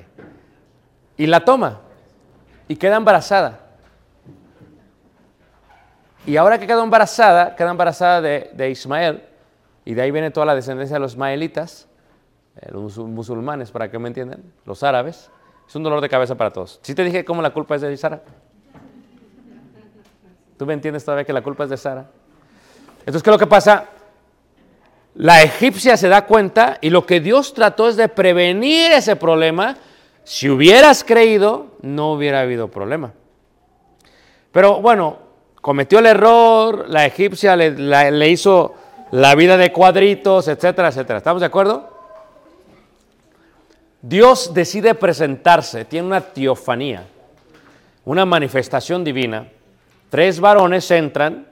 [1.18, 1.82] Y la toma
[2.68, 3.60] y queda embarazada.
[6.26, 9.24] Y ahora que quedó embarazada, queda embarazada de, de Ismael,
[9.84, 11.88] y de ahí viene toda la descendencia de los ismaelitas,
[12.56, 15.30] eh, los musul- musulmanes, para que me entiendan, los árabes.
[15.68, 16.80] Es un dolor de cabeza para todos.
[16.82, 18.22] ¿Sí te dije cómo la culpa es de Sara?
[20.58, 22.06] ¿Tú me entiendes todavía que la culpa es de Sara?
[23.00, 23.86] Entonces, ¿qué es lo que pasa?
[25.16, 29.78] La egipcia se da cuenta y lo que Dios trató es de prevenir ese problema.
[30.26, 33.14] Si hubieras creído, no hubiera habido problema.
[34.52, 35.18] Pero bueno,
[35.62, 38.76] cometió el error, la egipcia le, hizo
[39.12, 41.18] la vida de cuadritos, etcétera, etcétera.
[41.18, 41.90] ¿Estamos de acuerdo?
[44.02, 47.08] Dios decide presentarse, tiene una teofanía,
[48.04, 49.48] una manifestación divina.
[50.10, 51.48] Tres varones entran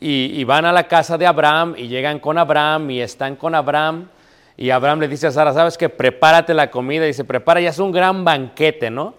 [0.00, 4.08] y, van a la casa de Abraham y llegan con Abraham y están con Abraham.
[4.56, 5.88] Y Abraham le dice a Sara, ¿sabes qué?
[5.88, 7.08] Prepárate la comida.
[7.08, 9.14] Y se prepara y es un gran banquete, ¿no?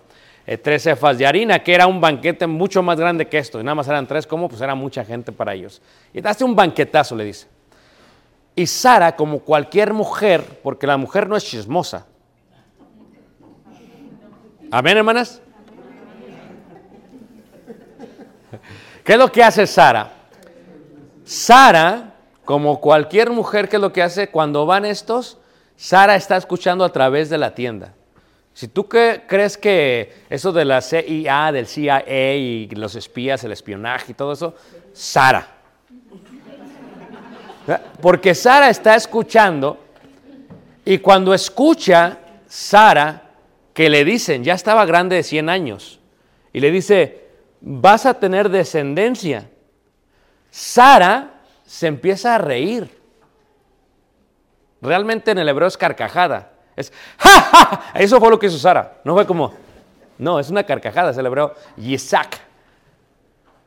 [0.46, 3.60] Eh, tres cefas de harina, que era un banquete mucho más grande que esto.
[3.60, 4.48] Y nada más eran tres, ¿cómo?
[4.48, 5.82] Pues era mucha gente para ellos.
[6.14, 7.48] Y daste un banquetazo, le dice.
[8.56, 12.06] Y Sara, como cualquier mujer, porque la mujer no es chismosa.
[14.72, 15.42] Amén, hermanas.
[19.04, 20.19] ¿Qué es lo que hace Sara?
[21.30, 24.30] Sara, como cualquier mujer, ¿qué es lo que hace?
[24.30, 25.38] Cuando van estos,
[25.78, 27.94] Sara está escuchando a través de la tienda.
[28.52, 32.04] Si tú que- crees que eso de la CIA, del CIA
[32.36, 34.56] y los espías, el espionaje y todo eso,
[34.92, 35.48] Sara.
[38.02, 39.78] Porque Sara está escuchando
[40.84, 43.22] y cuando escucha Sara
[43.76, 46.00] que le dicen, ya estaba grande de 100 años,
[46.52, 47.28] y le dice,
[47.62, 49.48] vas a tener descendencia.
[50.52, 53.00] Sara se empieza a reír.
[54.82, 56.52] Realmente en el hebreo es carcajada.
[56.76, 57.84] Es ¡ja, ja!
[57.94, 59.00] Eso fue lo que hizo Sara.
[59.04, 59.54] No fue como,
[60.18, 62.40] no, es una carcajada, es el hebreo Yisak.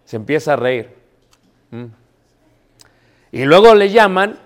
[0.04, 0.94] Se empieza a reír.
[1.70, 1.86] Mm.
[3.32, 4.38] Y luego le llaman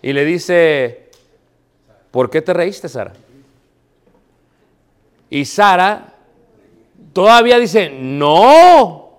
[0.00, 1.10] y le dice,
[2.10, 3.12] ¿por qué te reíste, Sara?
[5.30, 6.14] Y Sara
[7.12, 9.10] todavía dice, no,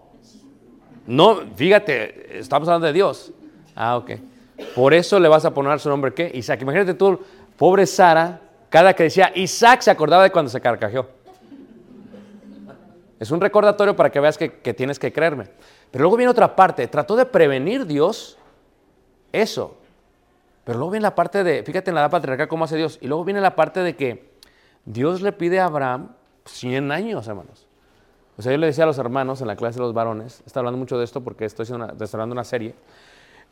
[1.08, 3.32] no, fíjate, estamos hablando de Dios.
[3.76, 4.12] Ah, ok.
[4.76, 6.32] Por eso le vas a poner su nombre, ¿qué?
[6.34, 6.62] Isaac.
[6.62, 7.20] Imagínate tú,
[7.58, 11.08] pobre Sara, cada que decía Isaac se acordaba de cuando se carcajeó.
[13.20, 15.48] Es un recordatorio para que veas que, que tienes que creerme.
[15.92, 16.88] Pero luego viene otra parte.
[16.88, 18.38] Trató de prevenir Dios
[19.32, 19.78] eso.
[20.64, 22.98] Pero luego viene la parte de, fíjate en la edad patriarcal cómo hace Dios.
[23.02, 24.34] Y luego viene la parte de que
[24.86, 26.10] Dios le pide a Abraham
[26.46, 27.63] 100 años, hermanos.
[28.38, 30.60] O sea, yo le decía a los hermanos en la clase de los varones, está
[30.60, 32.74] hablando mucho de esto porque estoy haciendo una, restaurando una serie,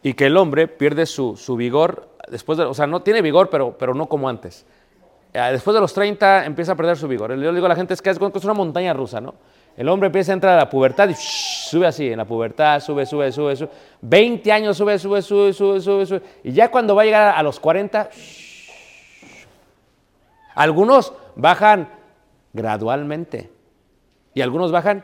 [0.04, 3.50] y que el hombre pierde su, su vigor después de, o sea, no tiene vigor,
[3.50, 4.66] pero, pero no como antes.
[5.34, 7.30] Eh, Después de los 30 empieza a perder su vigor.
[7.32, 9.36] Yo le digo a la gente, es que es una montaña rusa, ¿no?
[9.78, 13.06] El hombre empieza a entrar a la pubertad y sube así, en la pubertad, sube,
[13.06, 13.70] sube, sube, sube.
[14.02, 16.22] 20 años sube, sube, sube, sube, sube, sube.
[16.44, 18.10] Y ya cuando va a llegar a los 40,
[20.56, 21.88] algunos bajan
[22.52, 23.50] gradualmente
[24.34, 25.04] y algunos bajan.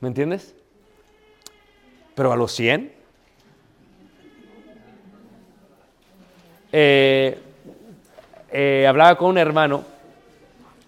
[0.00, 0.54] ¿Me entiendes?
[2.14, 2.92] Pero a los 100.
[6.72, 7.38] Eh,
[8.50, 9.84] eh, hablaba con un hermano.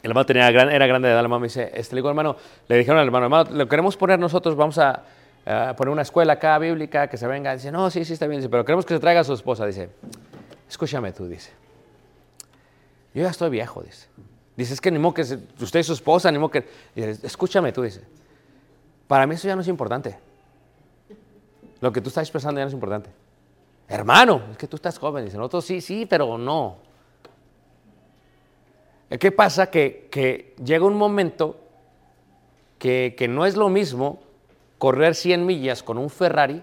[0.02, 1.20] El hermano tenía era grande de edad.
[1.20, 2.36] El hermano me dice: este, Le digo, hermano,
[2.68, 5.02] le dijeron al hermano, hermano, lo queremos poner nosotros, vamos a,
[5.44, 7.54] a poner una escuela acá bíblica que se venga.
[7.54, 8.40] Dice: No, sí, sí, está bien.
[8.40, 9.66] Dice, pero queremos que se traiga a su esposa.
[9.66, 9.90] Dice:
[10.68, 11.52] Escúchame tú, dice.
[13.14, 14.08] Yo ya estoy viejo, dice.
[14.56, 16.66] Dice, es que ni modo que usted y su esposa, ni modo que...
[17.22, 18.00] Escúchame tú, dice.
[19.06, 20.18] Para mí eso ya no es importante.
[21.80, 23.10] Lo que tú estás expresando ya no es importante.
[23.86, 25.26] Hermano, es que tú estás joven.
[25.26, 26.78] Dice, nosotros sí, sí, pero no.
[29.20, 29.70] ¿Qué pasa?
[29.70, 31.60] Que, que llega un momento
[32.78, 34.20] que, que no es lo mismo
[34.78, 36.62] correr 100 millas con un Ferrari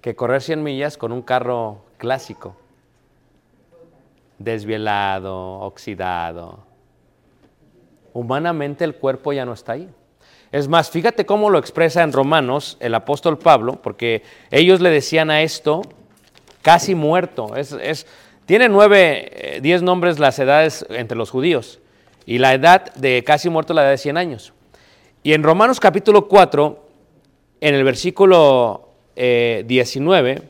[0.00, 2.56] que correr 100 millas con un carro clásico
[4.44, 6.60] desvielado, oxidado.
[8.12, 9.88] Humanamente el cuerpo ya no está ahí.
[10.50, 15.30] Es más, fíjate cómo lo expresa en Romanos el apóstol Pablo, porque ellos le decían
[15.30, 15.80] a esto
[16.60, 17.56] casi muerto.
[17.56, 18.06] Es, es-
[18.44, 21.78] tiene nueve, eh, diez nombres las edades entre los judíos,
[22.26, 24.52] y la edad de casi muerto la edad de 100 años.
[25.22, 26.86] Y en Romanos capítulo 4,
[27.60, 30.42] en el versículo eh, 19,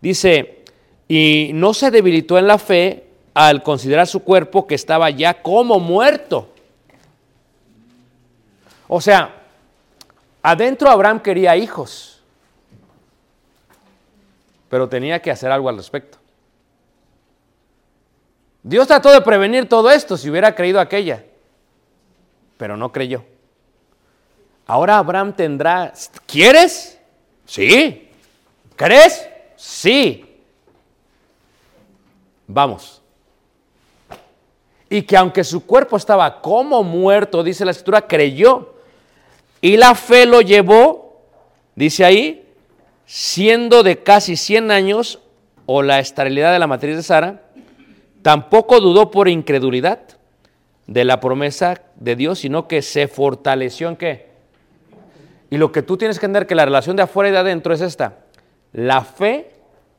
[0.00, 0.62] dice,
[1.08, 3.07] y no se debilitó en la fe
[3.38, 6.52] al considerar su cuerpo que estaba ya como muerto.
[8.88, 9.32] O sea,
[10.42, 12.20] adentro Abraham quería hijos,
[14.68, 16.18] pero tenía que hacer algo al respecto.
[18.64, 21.24] Dios trató de prevenir todo esto si hubiera creído aquella,
[22.56, 23.24] pero no creyó.
[24.66, 25.92] Ahora Abraham tendrá,
[26.26, 26.98] ¿quieres?
[27.46, 28.10] Sí.
[28.74, 29.28] ¿Crees?
[29.54, 30.42] Sí.
[32.48, 32.97] Vamos.
[34.90, 38.74] Y que aunque su cuerpo estaba como muerto, dice la escritura, creyó.
[39.60, 41.22] Y la fe lo llevó,
[41.74, 42.46] dice ahí,
[43.04, 45.18] siendo de casi 100 años,
[45.66, 47.42] o la esterilidad de la matriz de Sara,
[48.22, 50.00] tampoco dudó por incredulidad
[50.86, 54.28] de la promesa de Dios, sino que se fortaleció en qué?
[55.50, 57.74] Y lo que tú tienes que entender que la relación de afuera y de adentro
[57.74, 58.16] es esta.
[58.72, 59.50] La fe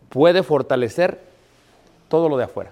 [0.09, 1.19] puede fortalecer
[2.07, 2.71] todo lo de afuera.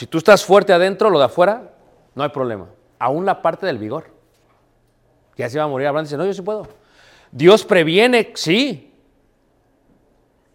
[0.00, 1.74] Si tú estás fuerte adentro, lo de afuera,
[2.14, 2.70] no hay problema.
[2.98, 4.06] Aún la parte del vigor.
[5.36, 6.66] Ya se va a morir Abraham dice, no, yo sí puedo.
[7.30, 8.94] Dios previene, sí.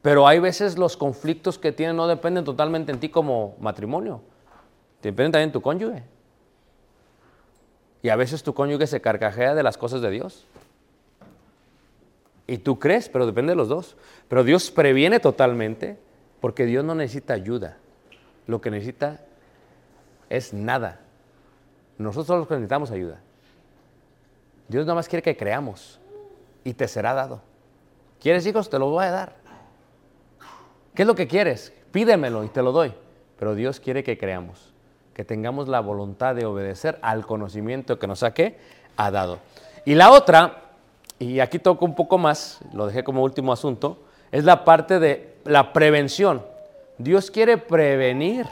[0.01, 4.23] Pero hay veces los conflictos que tienen no dependen totalmente en ti como matrimonio.
[5.03, 6.01] Dependen también en tu cónyuge.
[8.01, 10.47] Y a veces tu cónyuge se carcajea de las cosas de Dios.
[12.47, 13.95] Y tú crees, pero depende de los dos.
[14.27, 15.99] Pero Dios previene totalmente
[16.41, 17.77] porque Dios no necesita ayuda.
[18.47, 19.21] Lo que necesita
[20.29, 20.99] es nada.
[21.97, 23.19] Nosotros los que necesitamos ayuda.
[24.67, 25.99] Dios nada más quiere que creamos
[26.63, 27.41] y te será dado.
[28.19, 28.69] ¿Quieres hijos?
[28.69, 29.35] Te lo voy a dar.
[30.93, 31.73] ¿Qué es lo que quieres?
[31.91, 32.93] Pídemelo y te lo doy.
[33.37, 34.73] Pero Dios quiere que creamos,
[35.13, 38.33] que tengamos la voluntad de obedecer al conocimiento que nos ha,
[39.11, 39.39] dado.
[39.83, 40.61] Y la otra,
[41.19, 43.99] y aquí toco un poco más, lo dejé como último asunto,
[44.31, 46.43] es la parte de la prevención.
[46.97, 48.47] Dios quiere prevenir.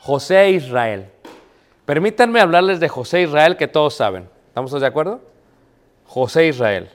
[0.00, 1.10] José Israel.
[1.84, 4.28] Permítanme hablarles de José Israel que todos saben.
[4.48, 5.20] ¿Estamos de acuerdo?
[6.06, 6.90] José Israel.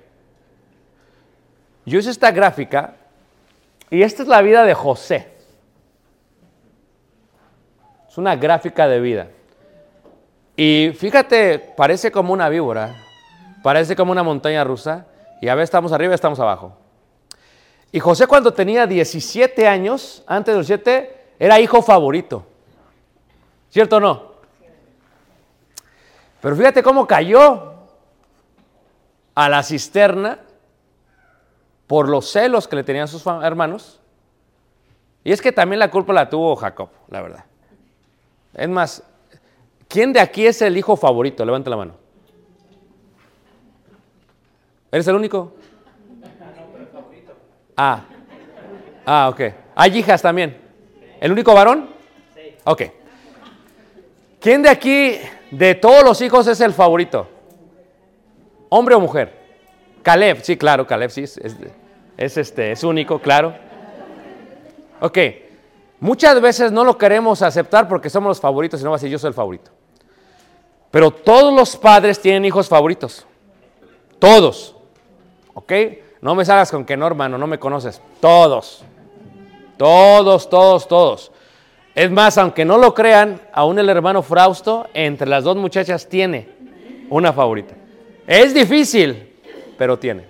[1.86, 2.96] Yo hice esta gráfica
[3.90, 5.34] y esta es la vida de José.
[8.10, 9.28] Es una gráfica de vida.
[10.56, 12.96] Y fíjate, parece como una víbora,
[13.62, 15.06] parece como una montaña rusa,
[15.42, 16.78] y a veces estamos arriba y estamos abajo.
[17.92, 22.46] Y José cuando tenía 17 años, antes de los 7, era hijo favorito.
[23.76, 24.32] ¿Cierto o no?
[26.40, 27.74] Pero fíjate cómo cayó
[29.36, 30.40] a la cisterna
[31.86, 34.00] por los celos que le tenían sus hermanos.
[35.26, 37.44] Y es que también la culpa la tuvo Jacob, la verdad.
[38.54, 39.04] Es más,
[39.90, 41.44] ¿quién de aquí es el hijo favorito?
[41.44, 41.96] Levanta la mano.
[44.90, 45.54] ¿Eres el único?
[47.76, 48.06] Ah,
[49.06, 49.42] ah, ok.
[49.76, 50.62] ¿Hay hijas también?
[51.20, 51.90] ¿El único varón?
[52.64, 52.84] Ok.
[54.46, 55.18] ¿Quién de aquí,
[55.50, 57.28] de todos los hijos, es el favorito?
[58.70, 59.34] ¿Hombre o mujer?
[60.04, 61.56] Caleb, sí, claro, Caleb, sí, es, es-
[62.16, 63.56] es, este, es único, claro.
[65.02, 65.18] Ok,
[66.00, 69.18] muchas veces no lo queremos aceptar porque somos los favoritos y no va a yo
[69.18, 69.72] soy el favorito.
[70.92, 73.26] Pero todos los padres tienen hijos favoritos.
[74.20, 74.76] Todos.
[75.56, 75.74] ¿Ok?
[76.22, 78.00] No me salgas con que no, hermano, no me conoces.
[78.20, 78.84] Todos.
[79.76, 81.32] Todos, todos, todos.
[81.96, 86.50] Es más, aunque no lo crean, aún el hermano Frausto, entre las dos muchachas, tiene
[87.10, 87.74] una favorita.
[88.28, 89.34] Es difícil,
[89.78, 90.26] pero tiene.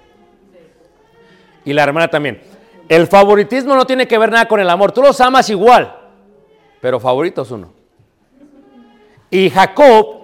[1.65, 2.39] Y la hermana también.
[2.87, 4.91] El favoritismo no tiene que ver nada con el amor.
[4.91, 5.95] Tú los amas igual,
[6.81, 7.73] pero favorito es uno.
[9.31, 10.17] Y Jacob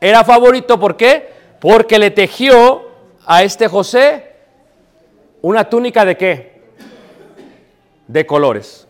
[0.00, 1.30] era favorito, ¿por qué?
[1.58, 2.88] Porque le tejió
[3.26, 4.36] a este José
[5.42, 6.62] una túnica de qué?
[8.06, 8.86] De colores.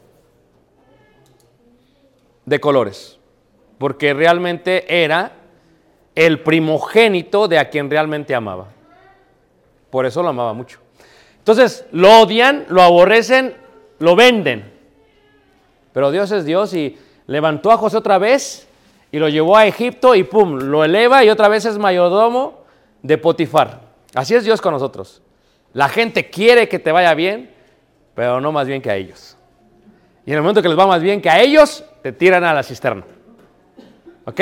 [2.50, 3.16] De colores.
[3.78, 5.30] Porque realmente era
[6.16, 8.66] el primogénito de a quien realmente amaba.
[9.88, 10.80] Por eso lo amaba mucho.
[11.38, 13.54] Entonces, lo odian, lo aborrecen,
[14.00, 14.68] lo venden.
[15.92, 18.66] Pero Dios es Dios y levantó a José otra vez
[19.12, 22.64] y lo llevó a Egipto y pum, lo eleva y otra vez es mayordomo
[23.00, 23.80] de Potifar.
[24.12, 25.22] Así es Dios con nosotros.
[25.72, 27.48] La gente quiere que te vaya bien,
[28.16, 29.36] pero no más bien que a ellos.
[30.26, 32.52] Y en el momento que les va más bien que a ellos, te tiran a
[32.52, 33.04] la cisterna.
[34.24, 34.40] ¿Ok?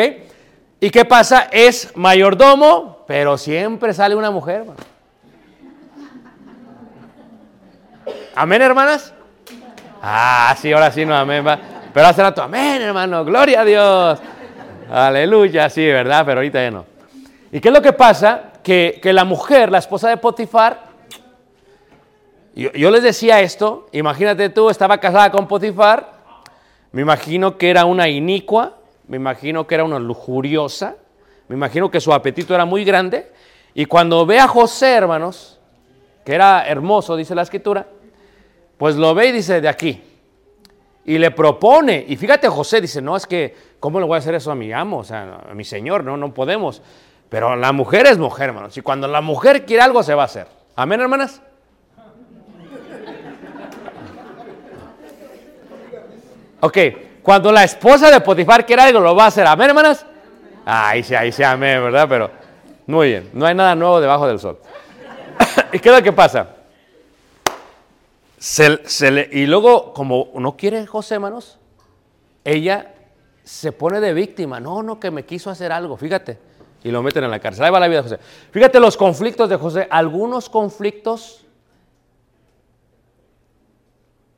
[0.80, 1.48] ¿Y qué pasa?
[1.50, 4.64] Es mayordomo, pero siempre sale una mujer.
[4.64, 4.78] mano.
[8.34, 9.12] ¿Amén, hermanas?
[10.00, 11.44] Ah, sí, ahora sí, no, amén.
[11.46, 11.58] va.
[11.92, 14.20] Pero hace rato, amén, hermano, gloria a Dios.
[14.90, 16.24] Aleluya, sí, ¿verdad?
[16.24, 16.84] Pero ahorita ya no.
[17.50, 18.52] ¿Y qué es lo que pasa?
[18.62, 20.88] Que, que la mujer, la esposa de Potifar,
[22.59, 26.12] yo, les decía esto, imagínate tú, estaba casada con Potifar,
[26.90, 30.97] me imagino que era una inicua, me imagino que era una lujuriosa,
[31.47, 33.31] me imagino que su apetito era muy grande,
[33.75, 35.61] y cuando ve a José, hermanos,
[36.25, 37.87] que era hermoso, dice la escritura,
[38.77, 40.03] pues lo ve y dice, de aquí.
[41.05, 44.35] Y le propone, y fíjate José, dice, no, es que, ¿cómo le voy a hacer
[44.35, 44.99] eso a mi amo?
[44.99, 46.83] O sea, a mi señor, no, no podemos.
[47.29, 48.77] Pero la mujer es mujer, hermanos.
[48.77, 50.49] Y cuando la mujer quiere algo, se va a hacer.
[50.77, 51.40] Amén, hermanas.
[56.61, 56.79] Ok,
[57.23, 59.47] cuando la esposa de Potifar quiere algo, lo va a hacer.
[59.47, 60.05] Amén, hermanas.
[60.64, 62.06] Ahí sí, ahí sí, amén, ¿verdad?
[62.09, 62.31] Pero
[62.87, 64.59] muy bien, no hay nada nuevo debajo del sol.
[65.73, 66.56] ¿Y qué es lo que pasa?
[68.38, 71.59] Se- le- y luego, como no quiere José, hermanos,
[72.44, 72.94] ella
[73.44, 74.61] se pone de víctima.
[74.61, 76.38] No, no, que me quiso hacer algo, fíjate.
[76.85, 77.65] Y lo meten en la cárcel.
[77.65, 78.19] Ahí va la vida de José.
[78.52, 79.88] Fíjate los conflictos de José.
[79.90, 81.44] Algunos conflictos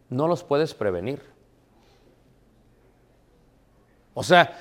[0.08, 1.22] no los puedes prevenir.
[4.14, 4.52] O sea,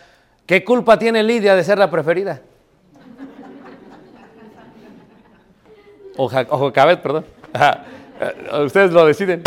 [0.45, 2.41] ¿qué culpa tiene Lidia de ser la preferida?
[6.17, 7.25] O, Ja- o perdón.
[8.21, 9.41] Eh, Ustedes lo deciden.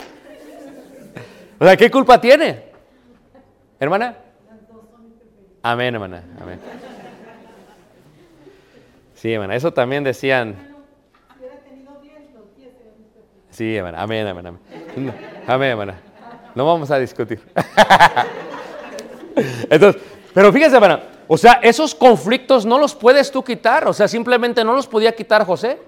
[1.59, 2.63] O sea, ¿qué culpa tiene?
[3.79, 4.17] ¿Hermana?
[5.63, 6.23] Amén, hermana.
[6.41, 6.59] Amén.
[9.15, 9.55] Sí, hermana.
[9.55, 10.57] Eso también decían.
[13.51, 14.03] Sí, hermana.
[14.03, 14.55] Amén, hermana.
[15.47, 15.95] Amén, hermana.
[16.55, 17.41] No vamos a discutir.
[19.71, 20.03] Entonces,
[20.35, 20.79] pero fíjense.
[21.29, 23.87] O sea, esos conflictos no los puedes tú quitar.
[23.89, 25.79] O sea, simplemente no los podía quitar José.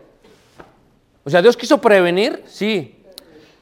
[1.25, 2.97] O sea, Dios quiso prevenir, sí.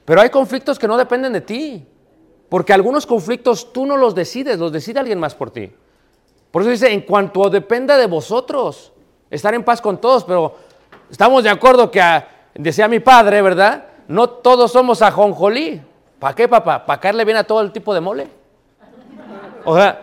[0.05, 1.87] Pero hay conflictos que no dependen de ti.
[2.49, 5.73] Porque algunos conflictos tú no los decides, los decide alguien más por ti.
[6.51, 8.93] Por eso dice, en cuanto dependa de vosotros,
[9.31, 10.25] estar en paz con todos.
[10.25, 10.55] Pero
[11.11, 13.87] estamos de acuerdo que, a- decía mi padre, ¿verdad?
[14.09, 15.81] No todos somos ajonjolí.
[16.19, 16.85] ¿Para qué, papá?
[16.85, 18.29] ¿Para caerle bien a todo el tipo de mole?
[19.65, 20.03] O sea,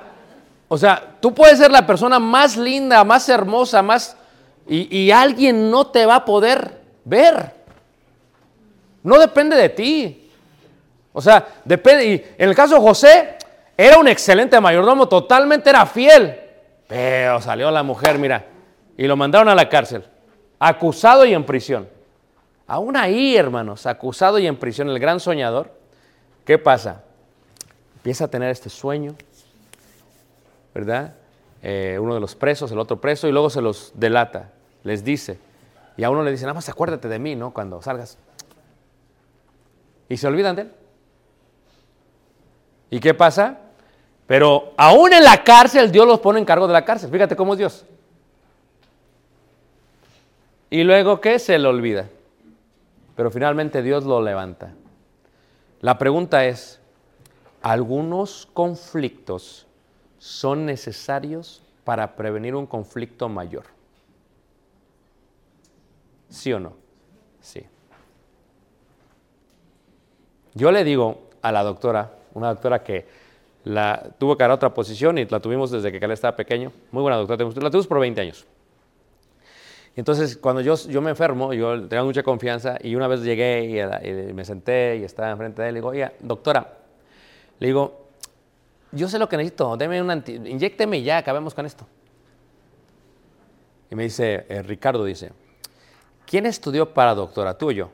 [0.68, 4.16] o sea, tú puedes ser la persona más linda, más hermosa, más...
[4.68, 7.53] Y, y alguien no te va a poder ver.
[9.01, 10.32] No depende de ti.
[11.12, 12.05] O sea, depende...
[12.05, 13.38] Y en el caso de José,
[13.76, 16.39] era un excelente mayordomo, totalmente era fiel.
[16.88, 18.45] Pero salió la mujer, mira,
[18.97, 20.03] y lo mandaron a la cárcel.
[20.60, 21.88] Acusado y en prisión.
[22.68, 25.72] Aún ahí, hermanos, acusado y en prisión, el gran soñador.
[26.45, 27.03] ¿Qué pasa?
[27.95, 29.16] Empieza a tener este sueño,
[30.80, 31.15] ¿verdad?
[31.61, 34.51] Eh, uno de los presos, el otro preso, y luego se los delata,
[34.84, 35.39] les dice.
[35.97, 37.51] Y a uno le dice, nada más acuérdate de mí, ¿no?
[37.51, 38.17] Cuando salgas.
[40.07, 40.71] Y se olvidan de él.
[42.91, 43.59] ¿Y qué pasa?
[44.25, 47.11] Pero aún en la cárcel, Dios los pone en cargo de la cárcel.
[47.11, 47.86] Fíjate cómo es Dios.
[50.69, 51.39] Y luego, ¿qué?
[51.39, 52.07] Se le olvida.
[53.15, 54.73] Pero finalmente Dios lo levanta.
[55.82, 56.80] La pregunta es,
[57.61, 59.67] ¿algunos conflictos
[60.20, 63.63] son necesarios para prevenir un conflicto mayor?
[66.30, 66.74] ¿Sí o no?
[67.41, 67.63] Sí.
[70.53, 73.07] Yo le digo a la doctora, una doctora que
[73.63, 77.01] la tuvo que dar otra posición y la tuvimos desde que él estaba pequeño, muy
[77.01, 78.45] buena doctora, la tuvimos por 20 años.
[79.95, 84.34] Entonces, cuando yo, yo me enfermo, yo tenía mucha confianza y una vez llegué y,
[84.34, 86.78] me senté y estaba enfrente de él, le digo, oiga, doctora,
[87.59, 88.09] le digo,
[88.91, 91.85] yo sé lo que necesito, deme un inyécteme y ya, acabemos con esto.
[93.91, 95.31] Y me dice, eh, Ricardo dice,
[96.25, 97.91] ¿quién estudió para doctora, tú o yo?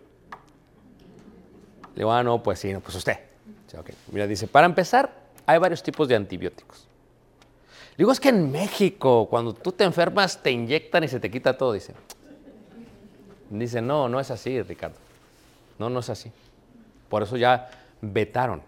[1.96, 3.18] Le digo, ah, no, pues sí, no, pues usted.
[3.66, 3.90] Dice, "Ok".
[4.12, 5.10] Mira, dice, para empezar,
[5.46, 6.88] hay varios tipos de antibióticos.
[7.92, 11.32] Le digo, es que en México, cuando tú te enfermas, te inyectan y se te
[11.32, 11.94] quita todo, dice.
[13.50, 14.98] Dice, no, no es así, Ricardo.
[15.80, 16.32] No, no es así.
[17.08, 17.70] Por eso ya
[18.02, 18.62] vetaron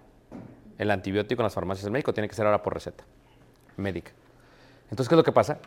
[0.78, 2.13] el antibiótico en las farmacias de México.
[2.13, 3.03] Tiene que ser ahora por receta
[3.78, 4.11] médica.
[4.89, 5.59] Entonces, ¿qué es lo que pasa?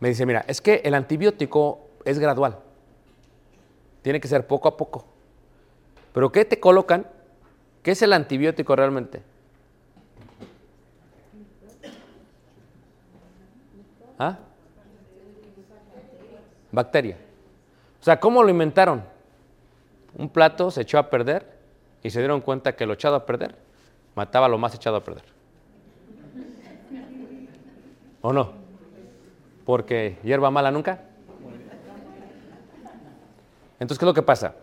[0.00, 2.58] Me dice, mira, es que el antibiótico es gradual.
[4.02, 5.06] Tiene que ser poco a poco.
[6.12, 7.06] Pero ¿qué te colocan?
[7.82, 9.22] ¿Qué es el antibiótico realmente?
[14.18, 14.38] ¿Ah?
[16.70, 17.16] Bacteria.
[18.00, 19.04] O sea, ¿cómo lo inventaron?
[20.16, 21.58] Un plato se echó a perder
[22.02, 23.63] y se dieron cuenta que lo echado a perder
[24.14, 25.24] mataba lo más echado a perder.
[28.20, 28.52] ¿O no?
[29.64, 31.02] Porque hierba mala nunca.
[33.78, 34.54] Entonces, ¿qué es lo que pasa?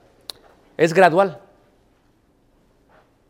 [0.77, 1.39] Es gradual.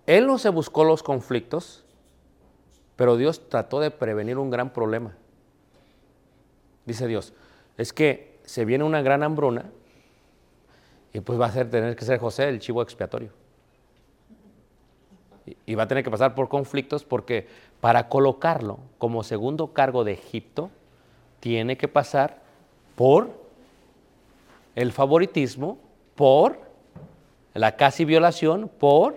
[0.06, 1.84] Él no se buscó los conflictos,
[2.96, 5.16] pero Dios trató de prevenir un gran problema.
[6.86, 7.34] Dice Dios,
[7.78, 9.66] es que se viene una gran hambruna
[11.14, 13.41] y pues va a ser, tener que ser José el chivo expiatorio.
[15.66, 17.48] Y, va a tener que pasar por conflictos porque
[17.80, 20.70] para colocarlo como segundo cargo de Egipto,
[21.40, 22.40] tiene que pasar
[22.96, 23.30] por
[24.76, 25.78] el favoritismo,
[26.16, 26.60] por
[27.54, 29.16] la casi violación, por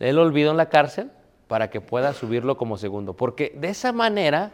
[0.00, 1.10] el olvido en la cárcel,
[1.46, 3.14] para que pueda subirlo como segundo.
[3.14, 4.52] Porque de esa manera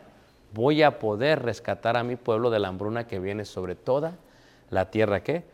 [0.52, 4.14] voy a poder rescatar a mi pueblo de la hambruna que viene sobre toda
[4.70, 5.44] la tierra que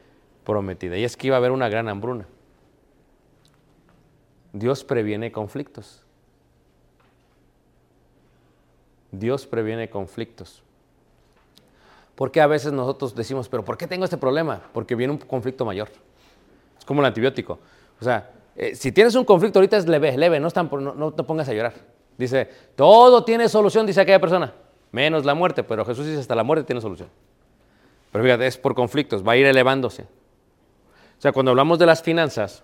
[0.45, 0.97] prometida.
[0.97, 2.27] Y es que iba a haber una gran hambruna.
[4.55, 6.01] Dios previene conflictos.
[9.11, 10.63] Dios previene conflictos.
[12.15, 14.63] Porque a veces nosotros decimos, pero ¿por qué tengo este problema?
[14.73, 15.89] Porque viene un conflicto mayor.
[16.79, 17.59] Es como el antibiótico.
[18.01, 21.25] O sea, eh, si tienes un conflicto ahorita es leve, leve, no, no, no te
[21.25, 21.75] pongas a llorar.
[22.17, 24.55] Dice, todo tiene solución, dice aquella persona,
[24.93, 27.09] menos la muerte, pero Jesús dice, hasta la muerte tiene solución.
[28.13, 30.03] Pero fíjate, es por conflictos, va a ir elevándose.
[30.03, 32.63] O sea, cuando hablamos de las finanzas,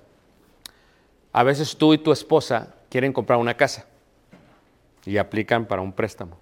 [1.33, 3.87] a veces tú y tu esposa quieren comprar una casa
[5.05, 6.37] y aplican para un préstamo.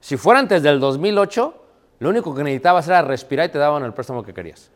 [0.00, 1.54] Si fuera antes del 2008,
[1.98, 4.70] lo único que necesitabas era respirar y te daban el préstamo que querías.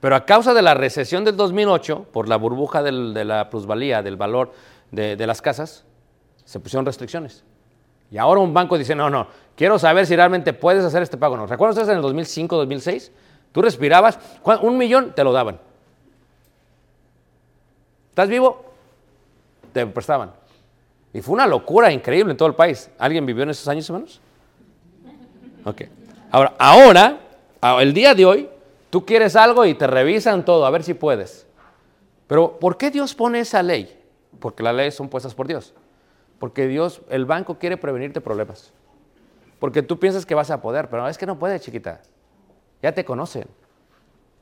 [0.00, 4.16] Pero a causa de la recesión del 2008, por la burbuja de la plusvalía, del
[4.16, 4.52] valor
[4.90, 5.84] de, las casas,
[6.44, 7.44] se pusieron restricciones.
[8.10, 11.36] Y ahora un banco dice, no, no, quiero saber si realmente puedes hacer este pago.
[11.36, 11.46] ¿No?
[11.46, 13.12] ¿Recuerdas ustedes en el 2005, 2006?
[13.52, 15.60] Tú respirabas, ¿cuán- un millón te lo daban.
[18.12, 18.62] ¿Estás vivo?
[19.72, 20.32] Te prestaban.
[21.14, 22.90] Y fue una locura increíble en todo el país.
[22.98, 24.20] ¿Alguien vivió en esos años, hermanos?
[25.64, 25.84] Ok.
[26.30, 27.20] Ahora, ahora,
[27.80, 28.50] el día de hoy,
[28.90, 31.46] tú quieres algo y te revisan todo, a ver si puedes.
[32.26, 33.98] Pero, ¿por qué Dios pone esa ley?
[34.40, 35.72] Porque las leyes son puestas por Dios.
[36.38, 38.74] Porque Dios, el banco quiere prevenirte problemas.
[39.58, 42.02] Porque tú piensas que vas a poder, pero es que no puedes, chiquita.
[42.82, 43.46] Ya te conocen.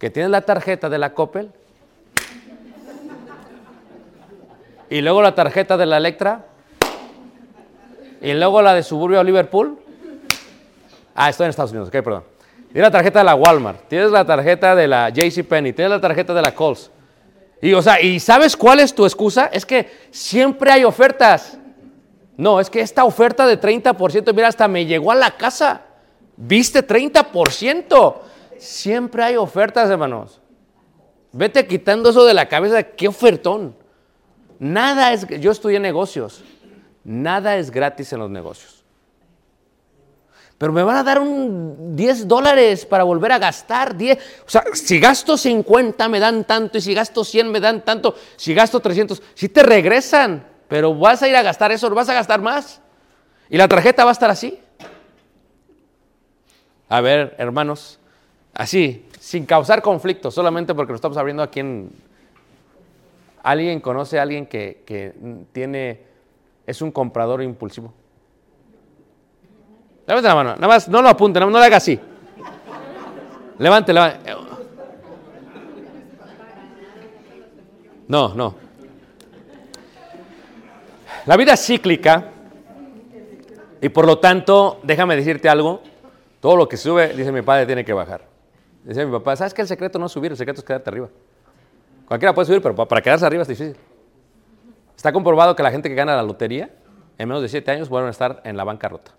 [0.01, 1.53] Que tienes la tarjeta de la Coppel
[4.91, 6.47] y luego la tarjeta de la Electra
[8.21, 9.79] y luego la de Suburbio Liverpool.
[11.15, 12.25] Ah, estoy en Estados Unidos, ok, perdón.
[12.73, 16.35] Tienes la tarjeta de la Walmart, tienes la tarjeta de la JCPenney, tienes la tarjeta
[16.35, 16.91] de la Kohl's.
[17.63, 19.51] Y, o sea, ¿y sabes cuál es tu excusa?
[19.53, 21.59] Es que siempre hay ofertas.
[22.37, 25.83] No, es que esta oferta de 30%, mira, hasta me llegó a la casa.
[26.37, 28.15] ¿Viste 30%?
[28.59, 30.41] Siempre hay ofertas, hermanos.
[31.33, 32.83] Vete quitando eso de la cabeza.
[32.83, 33.80] ¿Qué ofertón?
[34.61, 35.27] Nada es.
[35.41, 36.45] Yo estudié negocios.
[37.03, 38.85] Nada es gratis en los negocios.
[40.59, 44.19] Pero me van a dar un 10 dólares para volver a gastar 10.
[44.47, 48.15] O sea, si gasto 50 me dan tanto y si gasto 100 me dan tanto,
[48.37, 52.15] si gasto 300, si te regresan, pero vas a ir a gastar eso, vas a
[52.15, 52.83] gastar más.
[53.49, 54.61] Y la tarjeta va a estar así.
[56.91, 57.99] A ver, hermanos,
[58.53, 62.10] así, sin causar conflicto, solamente porque nos estamos abriendo aquí en...
[63.43, 65.15] ¿Alguien conoce a alguien que, que
[65.53, 66.03] tiene,
[66.67, 67.93] es un comprador impulsivo?
[70.07, 71.99] Levante la mano, nada más, no lo apunte, no, no le haga así.
[73.59, 74.33] Levante, levante.
[78.09, 78.55] No, no.
[81.27, 82.25] La vida es cíclica
[83.81, 85.83] y por lo tanto, déjame decirte algo,
[86.41, 88.23] todo lo que sube, dice mi padre, tiene que bajar.
[88.83, 91.09] Dice mi papá, ¿sabes que el secreto no es subir, el secreto es quedarte arriba?
[92.11, 93.77] Cualquiera puede subir, pero pa- para quedarse arriba es difícil.
[94.97, 96.69] Está comprobado que la gente que gana la lotería,
[97.17, 99.13] en menos de siete años, vuelven a estar en la bancarrota.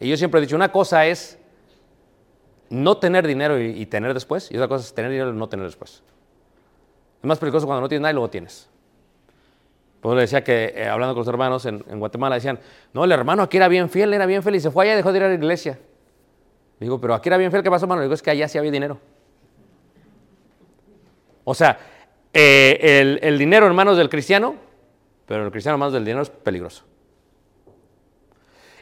[0.00, 1.38] Y yo siempre he dicho, una cosa es
[2.70, 5.64] no tener dinero y, tener después, y otra cosa es tener dinero y no tener
[5.64, 6.02] después.
[7.22, 8.68] Es más peligroso cuando no tienes nada y luego tienes.
[10.00, 12.58] Por eso le decía que, eh, hablando con los hermanos en, Guatemala, decían,
[12.92, 15.12] no, el hermano aquí era bien fiel, era bien y se fue allá y dejó
[15.12, 15.78] de ir a la iglesia.
[16.80, 18.02] Digo, pero aquí era bien fiel, ¿qué pasó, hermano?
[18.02, 18.98] Digo, es que allá sí había dinero.
[21.44, 21.78] O sea,
[22.32, 24.56] eh, el, dinero en manos del cristiano,
[25.26, 26.84] pero el cristiano en manos del dinero es peligroso.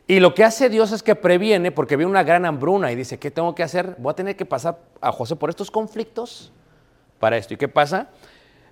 [0.07, 3.19] Y lo que hace Dios es que previene, porque ve una gran hambruna y dice,
[3.19, 3.95] ¿qué tengo que hacer?
[3.99, 6.53] Voy a tener que pasar a José por estos conflictos
[7.21, 7.55] para esto.
[7.55, 8.09] ¿Y qué pasa?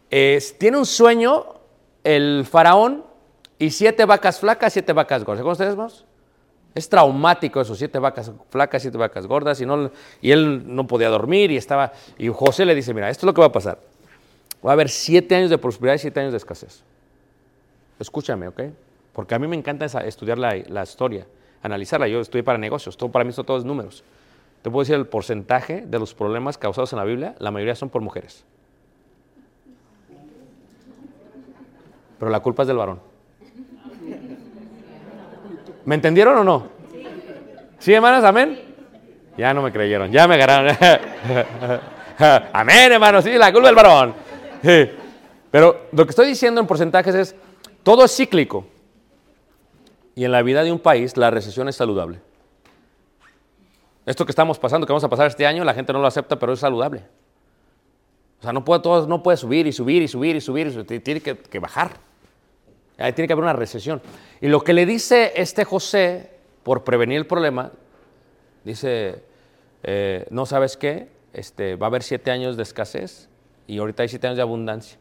[0.09, 1.61] Tiene un sueño
[2.03, 3.05] el faraón
[3.59, 5.43] y siete vacas flacas, siete vacas gordas.
[5.43, 6.05] ¿Cómo ustedes, hermanos?
[6.75, 11.57] Es traumático eso, siete vacas flacas, siete vacas gordas, y, él no podía dormir y
[11.57, 11.93] estaba...
[12.17, 13.79] Y José le dice, mira, esto es lo que va a pasar.
[14.65, 16.83] Va a haber siete años de prosperidad y siete años de escasez.
[17.99, 18.63] Escúchame, ¿ok?
[19.13, 21.27] Porque a mí me encanta esa- estudiar la, la historia,
[21.63, 22.07] analizarla.
[22.07, 24.05] Yo estudié para negocios, todo para mí son todos números.
[24.63, 27.89] Te puedo decir el porcentaje de los problemas causados en la Biblia, la mayoría son
[27.89, 28.45] por mujeres.
[32.19, 33.01] Pero la culpa es del varón.
[35.91, 36.69] ¿Me entendieron o no?
[37.81, 38.23] ¿Sí, hermanos?
[38.23, 38.61] ¿Amén?
[39.37, 40.77] Ya no me creyeron, ya me agarraron.
[42.53, 44.15] Amén, hermanos, sí, la culpa del varón.
[45.51, 47.37] Pero lo que estoy diciendo en porcentajes es,
[47.83, 48.69] todo es cíclico.
[50.15, 52.21] Y en la vida de un país la recesión es saludable.
[54.07, 56.39] Esto que estamos pasando, que vamos a pasar este año, la gente no lo acepta,
[56.39, 57.03] pero es saludable.
[58.39, 60.71] O sea, no puede, todo, no puede subir y subir y subir y subir, y
[60.71, 62.10] subir, tiene que bajar.
[63.01, 64.03] Ahí tiene que haber una recesión.
[64.41, 66.31] Y lo que le dice este José,
[66.63, 67.73] por prevenir el problema,
[68.63, 69.25] dice,
[69.83, 73.29] eh, no sabes qué, este, va a haber siete años de escasez
[73.67, 74.99] y ahorita hay siete años de abundancia.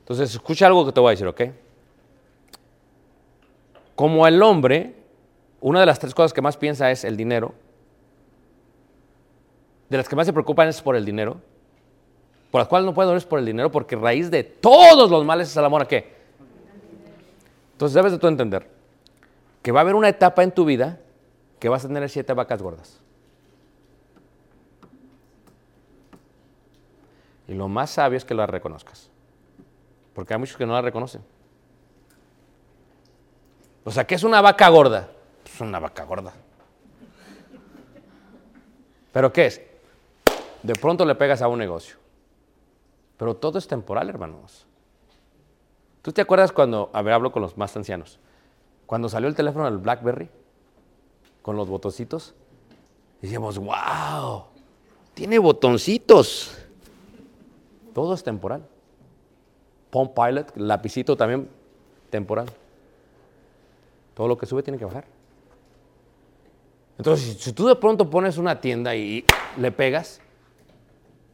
[0.00, 1.42] Entonces, escucha algo que te voy a decir, ¿ok?
[3.96, 4.94] Como el hombre,
[5.60, 7.54] una de las tres cosas que más piensa es el dinero,
[9.88, 11.40] de las que más se preocupan es por el dinero,
[12.50, 15.24] por las cuales no puede dormir es por el dinero, porque raíz de todos los
[15.24, 16.19] males es el amor a qué?
[17.80, 18.68] Entonces debes de tú entender
[19.62, 21.00] que va a haber una etapa en tu vida
[21.58, 23.00] que vas a tener siete vacas gordas.
[27.48, 29.08] Y lo más sabio es que las reconozcas.
[30.12, 31.22] Porque hay muchos que no la reconocen.
[33.84, 35.08] O sea, ¿qué es una vaca gorda?
[35.42, 36.34] Es una vaca gorda.
[39.10, 39.62] ¿Pero qué es?
[40.62, 41.96] De pronto le pegas a un negocio.
[43.16, 44.66] Pero todo es temporal, hermanos.
[46.02, 48.18] ¿Tú te acuerdas cuando, a ver, hablo con los más ancianos,
[48.86, 50.30] cuando salió el teléfono del BlackBerry
[51.42, 52.34] con los botoncitos?
[53.20, 54.44] Decíamos, wow,
[55.14, 56.56] tiene botoncitos.
[57.92, 58.66] Todo es temporal.
[59.90, 61.48] Palm Pilot, lapicito también,
[62.08, 62.46] temporal.
[64.14, 65.04] Todo lo que sube tiene que bajar.
[66.96, 69.24] Entonces, si, tú de pronto pones una tienda y
[69.56, 70.20] le pegas,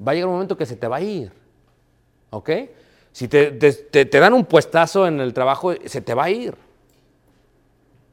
[0.00, 1.32] va a llegar un momento que se te va a ir.
[2.30, 2.50] ¿Ok?
[3.16, 6.54] Si te, te- te- dan un puestazo en el trabajo, se te va a ir.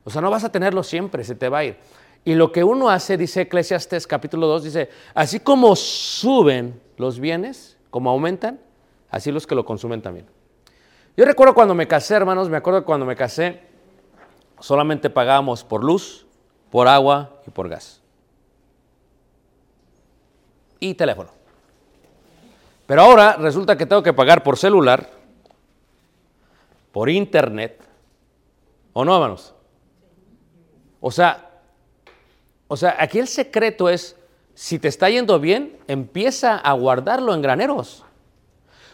[0.06, 1.78] O sea, no vas a tenerlo siempre, se te va a ir.
[2.24, 7.76] Y lo que uno hace, dice Eclesiastes capítulo 2, dice, así como suben los bienes,
[7.89, 8.62] como aumentan,
[9.10, 10.26] así los que lo consumen también.
[11.18, 13.60] Yo recuerdo cuando me casé, hermanos, me acuerdo cuando me casé,
[14.62, 16.26] solamente pagábamos por luz,
[16.72, 18.01] por agua y por gas.
[20.80, 21.43] Y teléfono.
[22.86, 25.10] Pero ahora resulta que tengo que pagar por celular,
[26.92, 27.82] por internet,
[28.94, 29.54] ¿o no, hermanos?
[31.00, 31.50] O sea,
[32.68, 34.16] o sea, aquí el secreto es,
[34.54, 38.04] si te está yendo bien, empieza a guardarlo en graneros.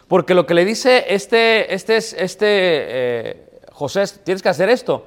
[0.08, 4.68] Porque lo que le dice este, este, es- este eh, José, es, tienes que hacer
[4.68, 5.06] esto.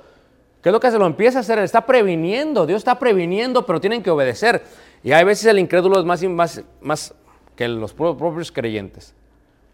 [0.62, 0.98] ¿Qué es lo que hace?
[0.98, 4.64] Lo empieza a hacer, está previniendo, Dios está previniendo, pero tienen que obedecer.
[5.04, 7.14] Y hay veces el incrédulo es más, más, más
[7.56, 9.14] que los pro- propios creyentes.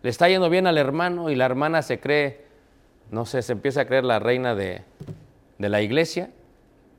[0.03, 2.45] Le está yendo bien al hermano y la hermana se cree,
[3.11, 4.81] no sé, se empieza a creer la reina de,
[5.57, 6.29] de la iglesia,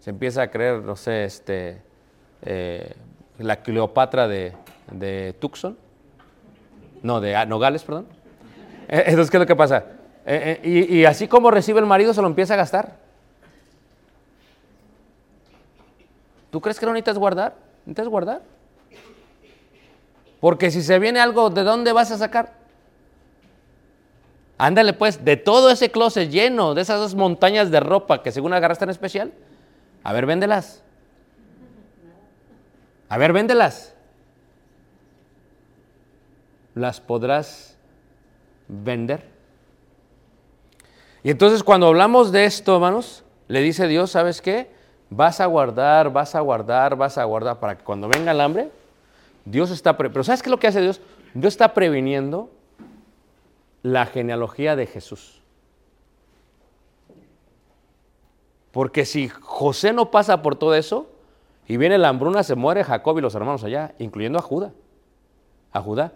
[0.01, 1.81] se empieza a creer, no sé, este,
[2.43, 2.93] eh,
[3.39, 4.53] la Cleopatra de,
[4.93, 5.77] de Tucson,
[7.03, 8.07] no, de ah, Nogales, perdón.
[8.93, 9.85] Eh, Entonces, ¿qué es lo que pasa?
[10.27, 12.97] Eh, y, y así como recibe el marido, se lo empieza a gastar.
[16.51, 17.55] ¿Tú crees que no necesitas guardar?
[17.87, 18.43] ¿Necesitas guardar?
[20.41, 22.55] Porque si se viene algo, ¿de dónde vas a sacar?
[24.59, 28.53] Ándale pues, de todo ese closet lleno, de esas dos montañas de ropa que según
[28.53, 29.33] agarraste en especial,
[30.03, 30.83] a ver, véndelas.
[33.09, 33.95] A ver, véndelas.
[36.75, 37.77] ¿Las podrás
[38.69, 39.25] vender?
[41.23, 44.71] Y entonces cuando hablamos de esto, hermanos, le dice Dios, ¿sabes qué?
[45.11, 48.71] Vas a guardar, vas a guardar, vas a guardar para que cuando venga el hambre,
[49.45, 49.97] Dios está...
[49.97, 51.01] pre- Pero ¿sabes qué es lo que hace Dios?
[51.35, 52.51] Dios está previniendo
[53.83, 55.41] la genealogía de Jesús.
[58.73, 61.11] Porque si José no pasa por todo eso
[61.67, 64.73] y viene la hambruna, se muere Jacob y los hermanos allá, incluyendo a Judá.
[65.73, 66.13] A Judá.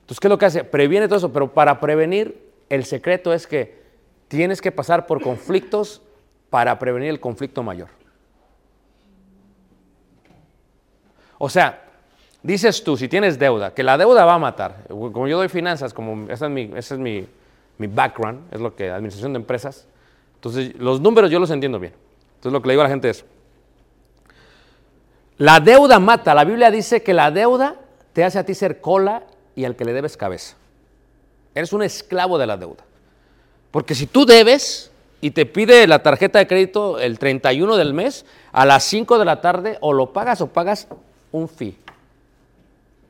[0.00, 0.64] Entonces, ¿qué es lo que hace?
[0.64, 3.82] Previene todo eso, pero para prevenir, el secreto es que
[4.28, 6.02] tienes que pasar por conflictos
[6.50, 7.88] para prevenir el conflicto mayor.
[11.38, 11.82] O sea,
[12.44, 14.84] dices tú, si tienes deuda, que la deuda va a matar.
[14.88, 17.26] Como yo doy finanzas, como ese es mi, es mi,
[17.78, 19.86] mi background, es lo que administración de empresas.
[20.36, 21.94] Entonces, los números yo los entiendo bien.
[22.36, 23.24] Entonces, lo que le digo a la gente es,
[25.38, 26.34] la deuda mata.
[26.34, 27.76] La Biblia dice que la deuda
[28.12, 29.24] te hace a ti ser cola
[29.56, 30.54] y al que le debes cabeza.
[31.54, 32.84] Eres un esclavo de la deuda.
[33.70, 38.26] Porque si tú debes y te pide la tarjeta de crédito el 31 del mes,
[38.52, 40.86] a las 5 de la tarde o lo pagas o pagas
[41.32, 41.76] un fee.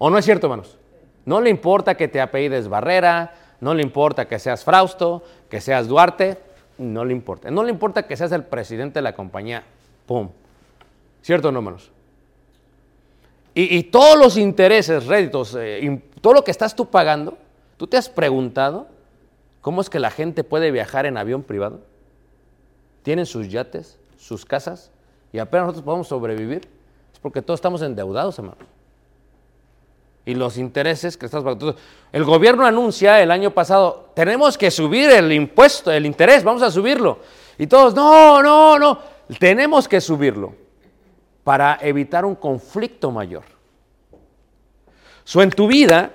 [0.04, 0.76] ¿O no es cierto, hermanos?
[1.24, 5.88] No le importa que te apellides Barrera, no le importa que seas Frausto, que seas
[5.88, 6.36] Duarte,
[6.76, 7.50] no le importa.
[7.50, 9.64] No le importa que seas el presidente de la compañía,
[10.04, 10.28] ¡pum!
[11.22, 11.90] ¿Cierto o no, hermanos?
[13.54, 17.38] Y, todos los intereses, réditos, eh, todo lo que estás tú pagando,
[17.78, 18.88] ¿tú te has preguntado
[19.62, 21.80] cómo es que la gente puede viajar en avión privado?
[23.04, 24.90] Tienen sus yates, sus casas,
[25.32, 26.68] y apenas nosotros podemos sobrevivir.
[27.10, 28.73] Es porque todos estamos endeudados, hermanos.
[30.26, 31.76] Y los intereses que estás pagando.
[32.10, 36.70] El gobierno anuncia el año pasado, tenemos que subir el impuesto, el interés, vamos a
[36.70, 37.18] subirlo.
[37.58, 38.98] Y todos, no, no, no,
[39.38, 40.54] tenemos que subirlo
[41.44, 43.44] para evitar un conflicto mayor.
[45.24, 46.12] So, en tu vida,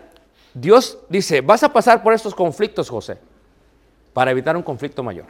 [0.54, 3.20] Dios dice, vas a pasar por estos conflictos, José,
[4.14, 5.26] para evitar un conflicto mayor.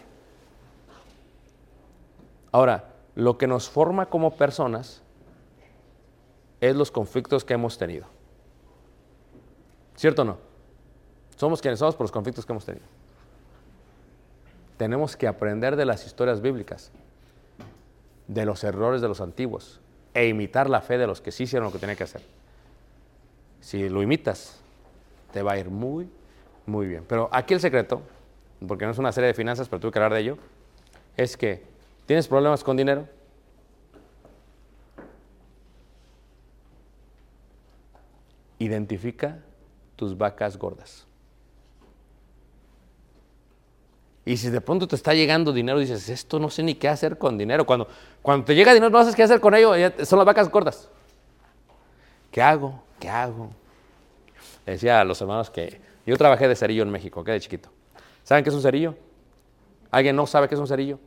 [2.51, 5.01] Ahora, lo que nos forma como personas
[6.61, 8.07] es los conflictos que hemos tenido.
[9.99, 10.37] ¿Cierto o no?
[11.35, 12.85] Somos quienes somos por los conflictos que hemos tenido.
[14.77, 16.89] Tenemos que aprender de las historias bíblicas,
[18.25, 19.81] de los errores de los antiguos,
[20.13, 22.21] e imitar la fe de los que sí hicieron lo que tenían que hacer.
[23.59, 24.61] Si lo imitas,
[25.33, 26.09] te va a ir muy,
[26.65, 27.03] muy bien.
[27.05, 28.01] Pero aquí el secreto,
[28.65, 30.37] porque no es una serie de finanzas, pero tuve que hablar de ello,
[31.17, 31.61] es que
[32.05, 33.05] tienes problemas con dinero.
[38.59, 39.39] Identifica
[39.99, 41.05] tus vacas gordas.
[44.23, 47.17] Y si de pronto te está llegando dinero, dices, esto no sé ni qué hacer
[47.17, 47.65] con dinero.
[47.65, 47.89] Cuando,
[48.21, 49.73] cuando te llega dinero, no sabes qué hacer con ello,
[50.05, 50.87] son las vacas gordas.
[52.31, 52.81] ¿Qué hago?
[52.97, 53.49] ¿Qué hago?
[54.65, 57.69] Le decía a los hermanos que yo trabajé de cerillo en México, que de chiquito.
[58.23, 58.95] ¿Saben qué es un cerillo?
[59.91, 60.99] ¿Alguien no sabe qué es un cerillo?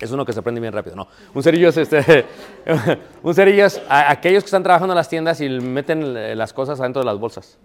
[0.00, 1.08] Es uno que se prende bien rápido, no.
[1.34, 2.24] Un cerillo es este.
[3.22, 7.00] un cerillo aquellos que están trabajando en las tiendas y meten eh, las cosas adentro
[7.02, 7.58] de las bolsas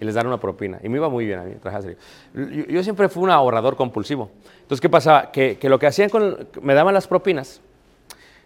[0.00, 0.78] y les dan una propina.
[0.82, 2.00] Y me iba muy bien a mí, trabajar cerillo.
[2.34, 4.30] Yo, yo siempre fui un ahorrador compulsivo.
[4.62, 5.30] Entonces, ¿qué pasaba?
[5.32, 6.48] Que, que lo que hacían con.
[6.62, 7.60] Me daban las propinas.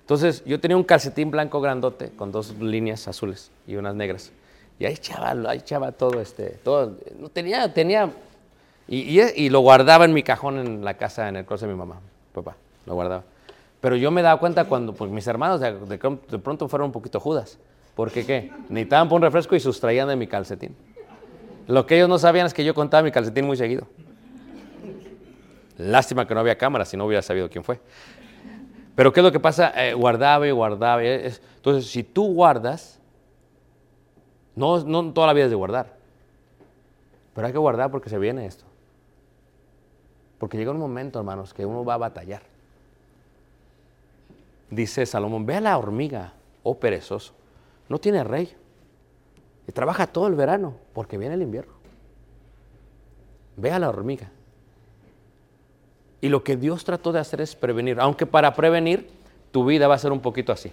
[0.01, 4.32] Entonces, yo tenía un calcetín blanco grandote con dos líneas azules y unas negras.
[4.78, 6.51] Y ahí echaba, ahí echaba todo este.
[6.62, 8.11] Todo, no tenía, tenía
[8.87, 11.72] y, y- y lo guardaba en mi cajón en la casa, en el closet de
[11.74, 12.01] mi mamá,
[12.35, 12.57] papá,
[12.87, 13.24] lo guardaba.
[13.80, 15.99] Pero yo me daba cuenta cuando pues, mis hermanos de,
[16.39, 17.59] pronto fueron un poquito judas.
[17.95, 18.51] Porque qué?
[18.68, 20.74] Necesitaban por un refresco y sustraían de mi calcetín.
[21.66, 23.87] Lo que ellos no sabían es que yo contaba mi calcetín muy seguido.
[25.76, 27.80] Lástima que no había cámara, si no hubiera sabido quién fue.
[28.95, 29.72] Pero ¿qué es lo que pasa?
[29.76, 31.03] Eh, guardaba y guardaba.
[31.03, 33.01] entonces, si tú guardas,
[34.55, 35.95] no, no toda la vida es de guardar.
[37.35, 38.64] Pero hay que guardar porque se viene esto.
[40.39, 42.54] Porque llega un momento, hermanos, que uno va a batallar.
[44.75, 46.33] Dice Salomón, ve a la hormiga,
[46.64, 47.33] oh perezoso.
[47.89, 48.53] No tiene rey.
[49.68, 51.72] Y trabaja todo el verano porque viene el invierno.
[53.57, 54.31] Ve a la hormiga.
[56.20, 58.01] Y lo que Dios trató de hacer es prevenir.
[58.01, 59.09] Aunque para prevenir,
[59.53, 60.72] tu vida va a ser un poquito así.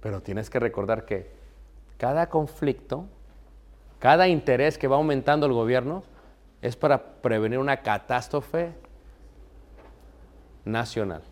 [0.00, 1.30] Pero tienes que recordar que
[1.98, 3.04] cada conflicto,
[3.98, 6.04] cada interés que va aumentando el gobierno
[6.62, 8.72] es para prevenir una catástrofe
[10.64, 11.22] nacional.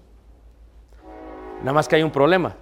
[1.60, 2.56] Nada más que hay un problema.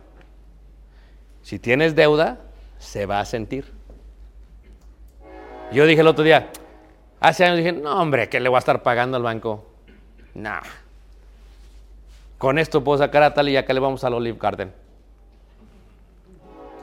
[1.43, 2.39] Si tienes deuda,
[2.79, 3.73] se va a sentir.
[5.73, 6.51] Yo dije el otro día,
[7.21, 9.67] hace años dije, no hombre, ¿qué le voy a estar pagando al banco?
[10.35, 10.61] Nah.
[12.37, 14.73] Con esto puedo sacar a tal y que le vamos al Olive Garden.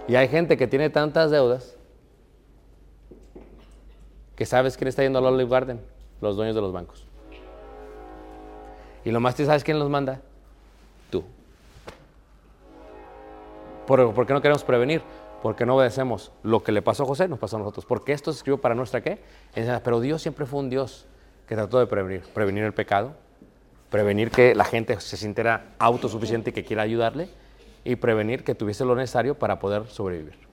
[0.07, 1.74] Y hay gente que tiene tantas deudas
[4.35, 5.81] que sabes quién está yendo al Olive Garden,
[6.21, 7.05] los dueños de los bancos.
[9.03, 10.21] Y lo más, ¿sabes quién los manda?
[11.09, 11.23] Tú.
[13.85, 15.03] ¿Por, por qué no queremos prevenir?
[15.43, 16.31] Porque no obedecemos.
[16.41, 17.85] Lo que le pasó a José nos pasó a nosotros.
[17.85, 19.19] Porque esto se escribió para nuestra qué?
[19.83, 21.05] Pero Dios siempre fue un Dios
[21.47, 22.23] que trató de prevenir.
[22.33, 23.13] Prevenir el pecado,
[23.91, 27.29] prevenir que la gente se sintiera autosuficiente y que quiera ayudarle,
[27.83, 30.44] y prevenir que tuviese lo necesario para poder sobrevivir.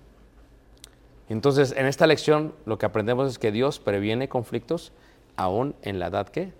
[1.29, 4.93] Entonces, en esta lección lo que aprendemos es que Dios previene conflictos
[5.37, 6.53] aún en la edad que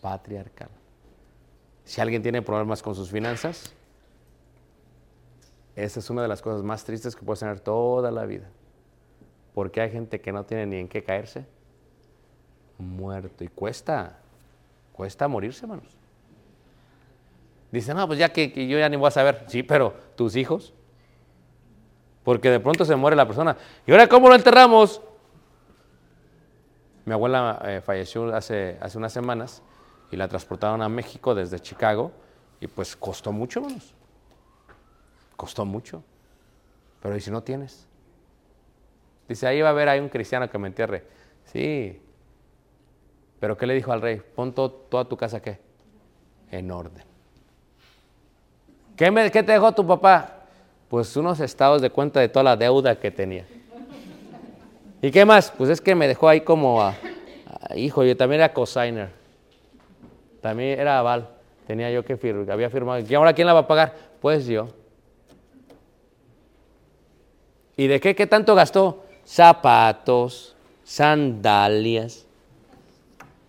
[0.00, 0.68] patriarcal.
[1.84, 3.72] Si alguien tiene problemas con sus finanzas,
[5.74, 8.48] esa es una de las cosas más tristes que puedes tener toda la vida.
[9.54, 11.44] Porque hay gente que no tiene ni en qué caerse,
[12.78, 13.44] muerto.
[13.44, 14.18] Y cuesta,
[14.92, 15.96] cuesta morirse, hermanos.
[17.70, 19.44] Dicen, no, pues ya que, que yo ya ni voy a saber.
[19.48, 20.74] Sí, pero tus hijos.
[22.24, 23.56] Porque de pronto se muere la persona.
[23.86, 25.00] ¿Y ahora cómo lo enterramos?
[27.04, 29.62] Mi abuela eh, falleció hace, hace unas semanas
[30.10, 32.12] y la transportaron a México desde Chicago
[32.60, 33.62] y pues costó mucho.
[35.36, 36.04] Costó mucho.
[37.00, 37.88] Pero ¿y si no tienes?
[39.28, 41.04] Dice, ahí va a haber hay un cristiano que me entierre.
[41.46, 42.00] Sí.
[43.40, 44.22] Pero ¿qué le dijo al rey?
[44.36, 45.58] Pon to- toda tu casa qué?
[46.52, 47.02] En orden.
[48.96, 50.41] ¿Qué, me- qué te dejó tu papá?
[50.92, 53.46] Pues unos estados de cuenta de toda la deuda que tenía.
[55.00, 55.50] ¿Y qué más?
[55.50, 56.94] Pues es que me dejó ahí como, a-
[57.74, 59.08] hijo, yo también era cosigner.
[60.42, 61.30] También era aval.
[61.66, 63.02] Tenía yo que firmar, había firmado.
[63.08, 63.96] ¿Y ahora quién la va a pagar?
[64.20, 64.68] Pues yo.
[67.74, 69.02] ¿Y de qué, qué tanto gastó?
[69.24, 72.26] Zapatos, sandalias.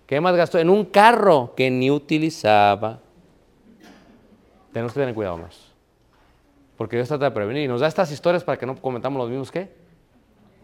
[0.07, 0.59] ¿Qué más gastó?
[0.59, 3.01] En un carro que ni utilizaba.
[4.71, 5.62] Tenemos que tener cuidado, hermanos.
[6.77, 9.29] Porque Dios trata de prevenir y nos da estas historias para que no cometamos los
[9.29, 9.69] mismos ¿qué?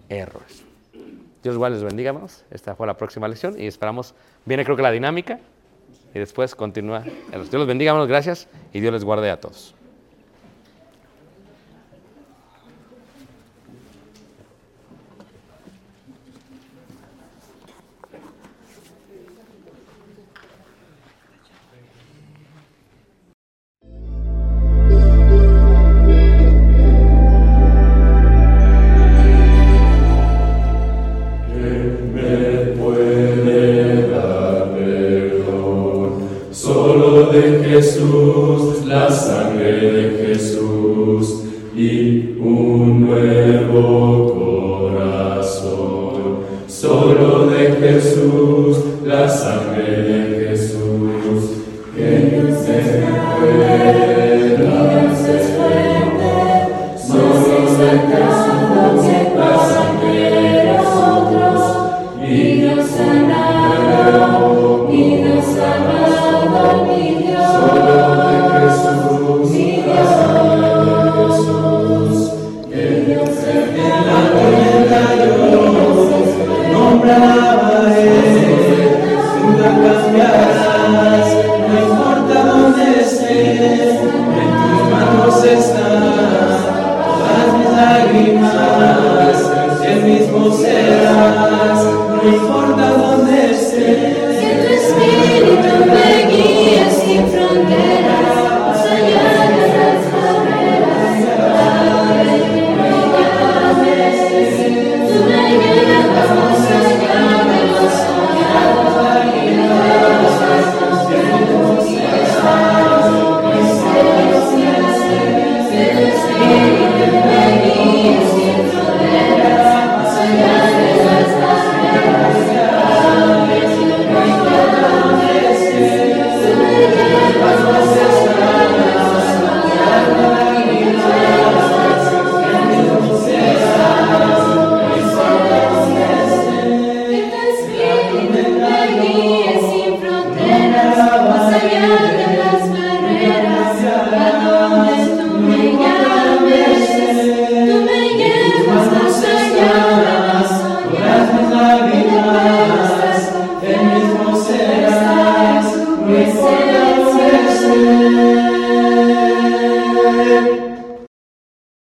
[0.10, 0.64] errores.
[1.44, 2.44] Dios igual les bendiga, hermanos.
[2.52, 4.14] Esta fue la próxima lección y esperamos,
[4.46, 5.40] viene creo que la dinámica
[6.14, 7.02] y después continúa.
[7.02, 9.76] Dios los bendiga, hermanos, gracias y Dios les guarde a todos.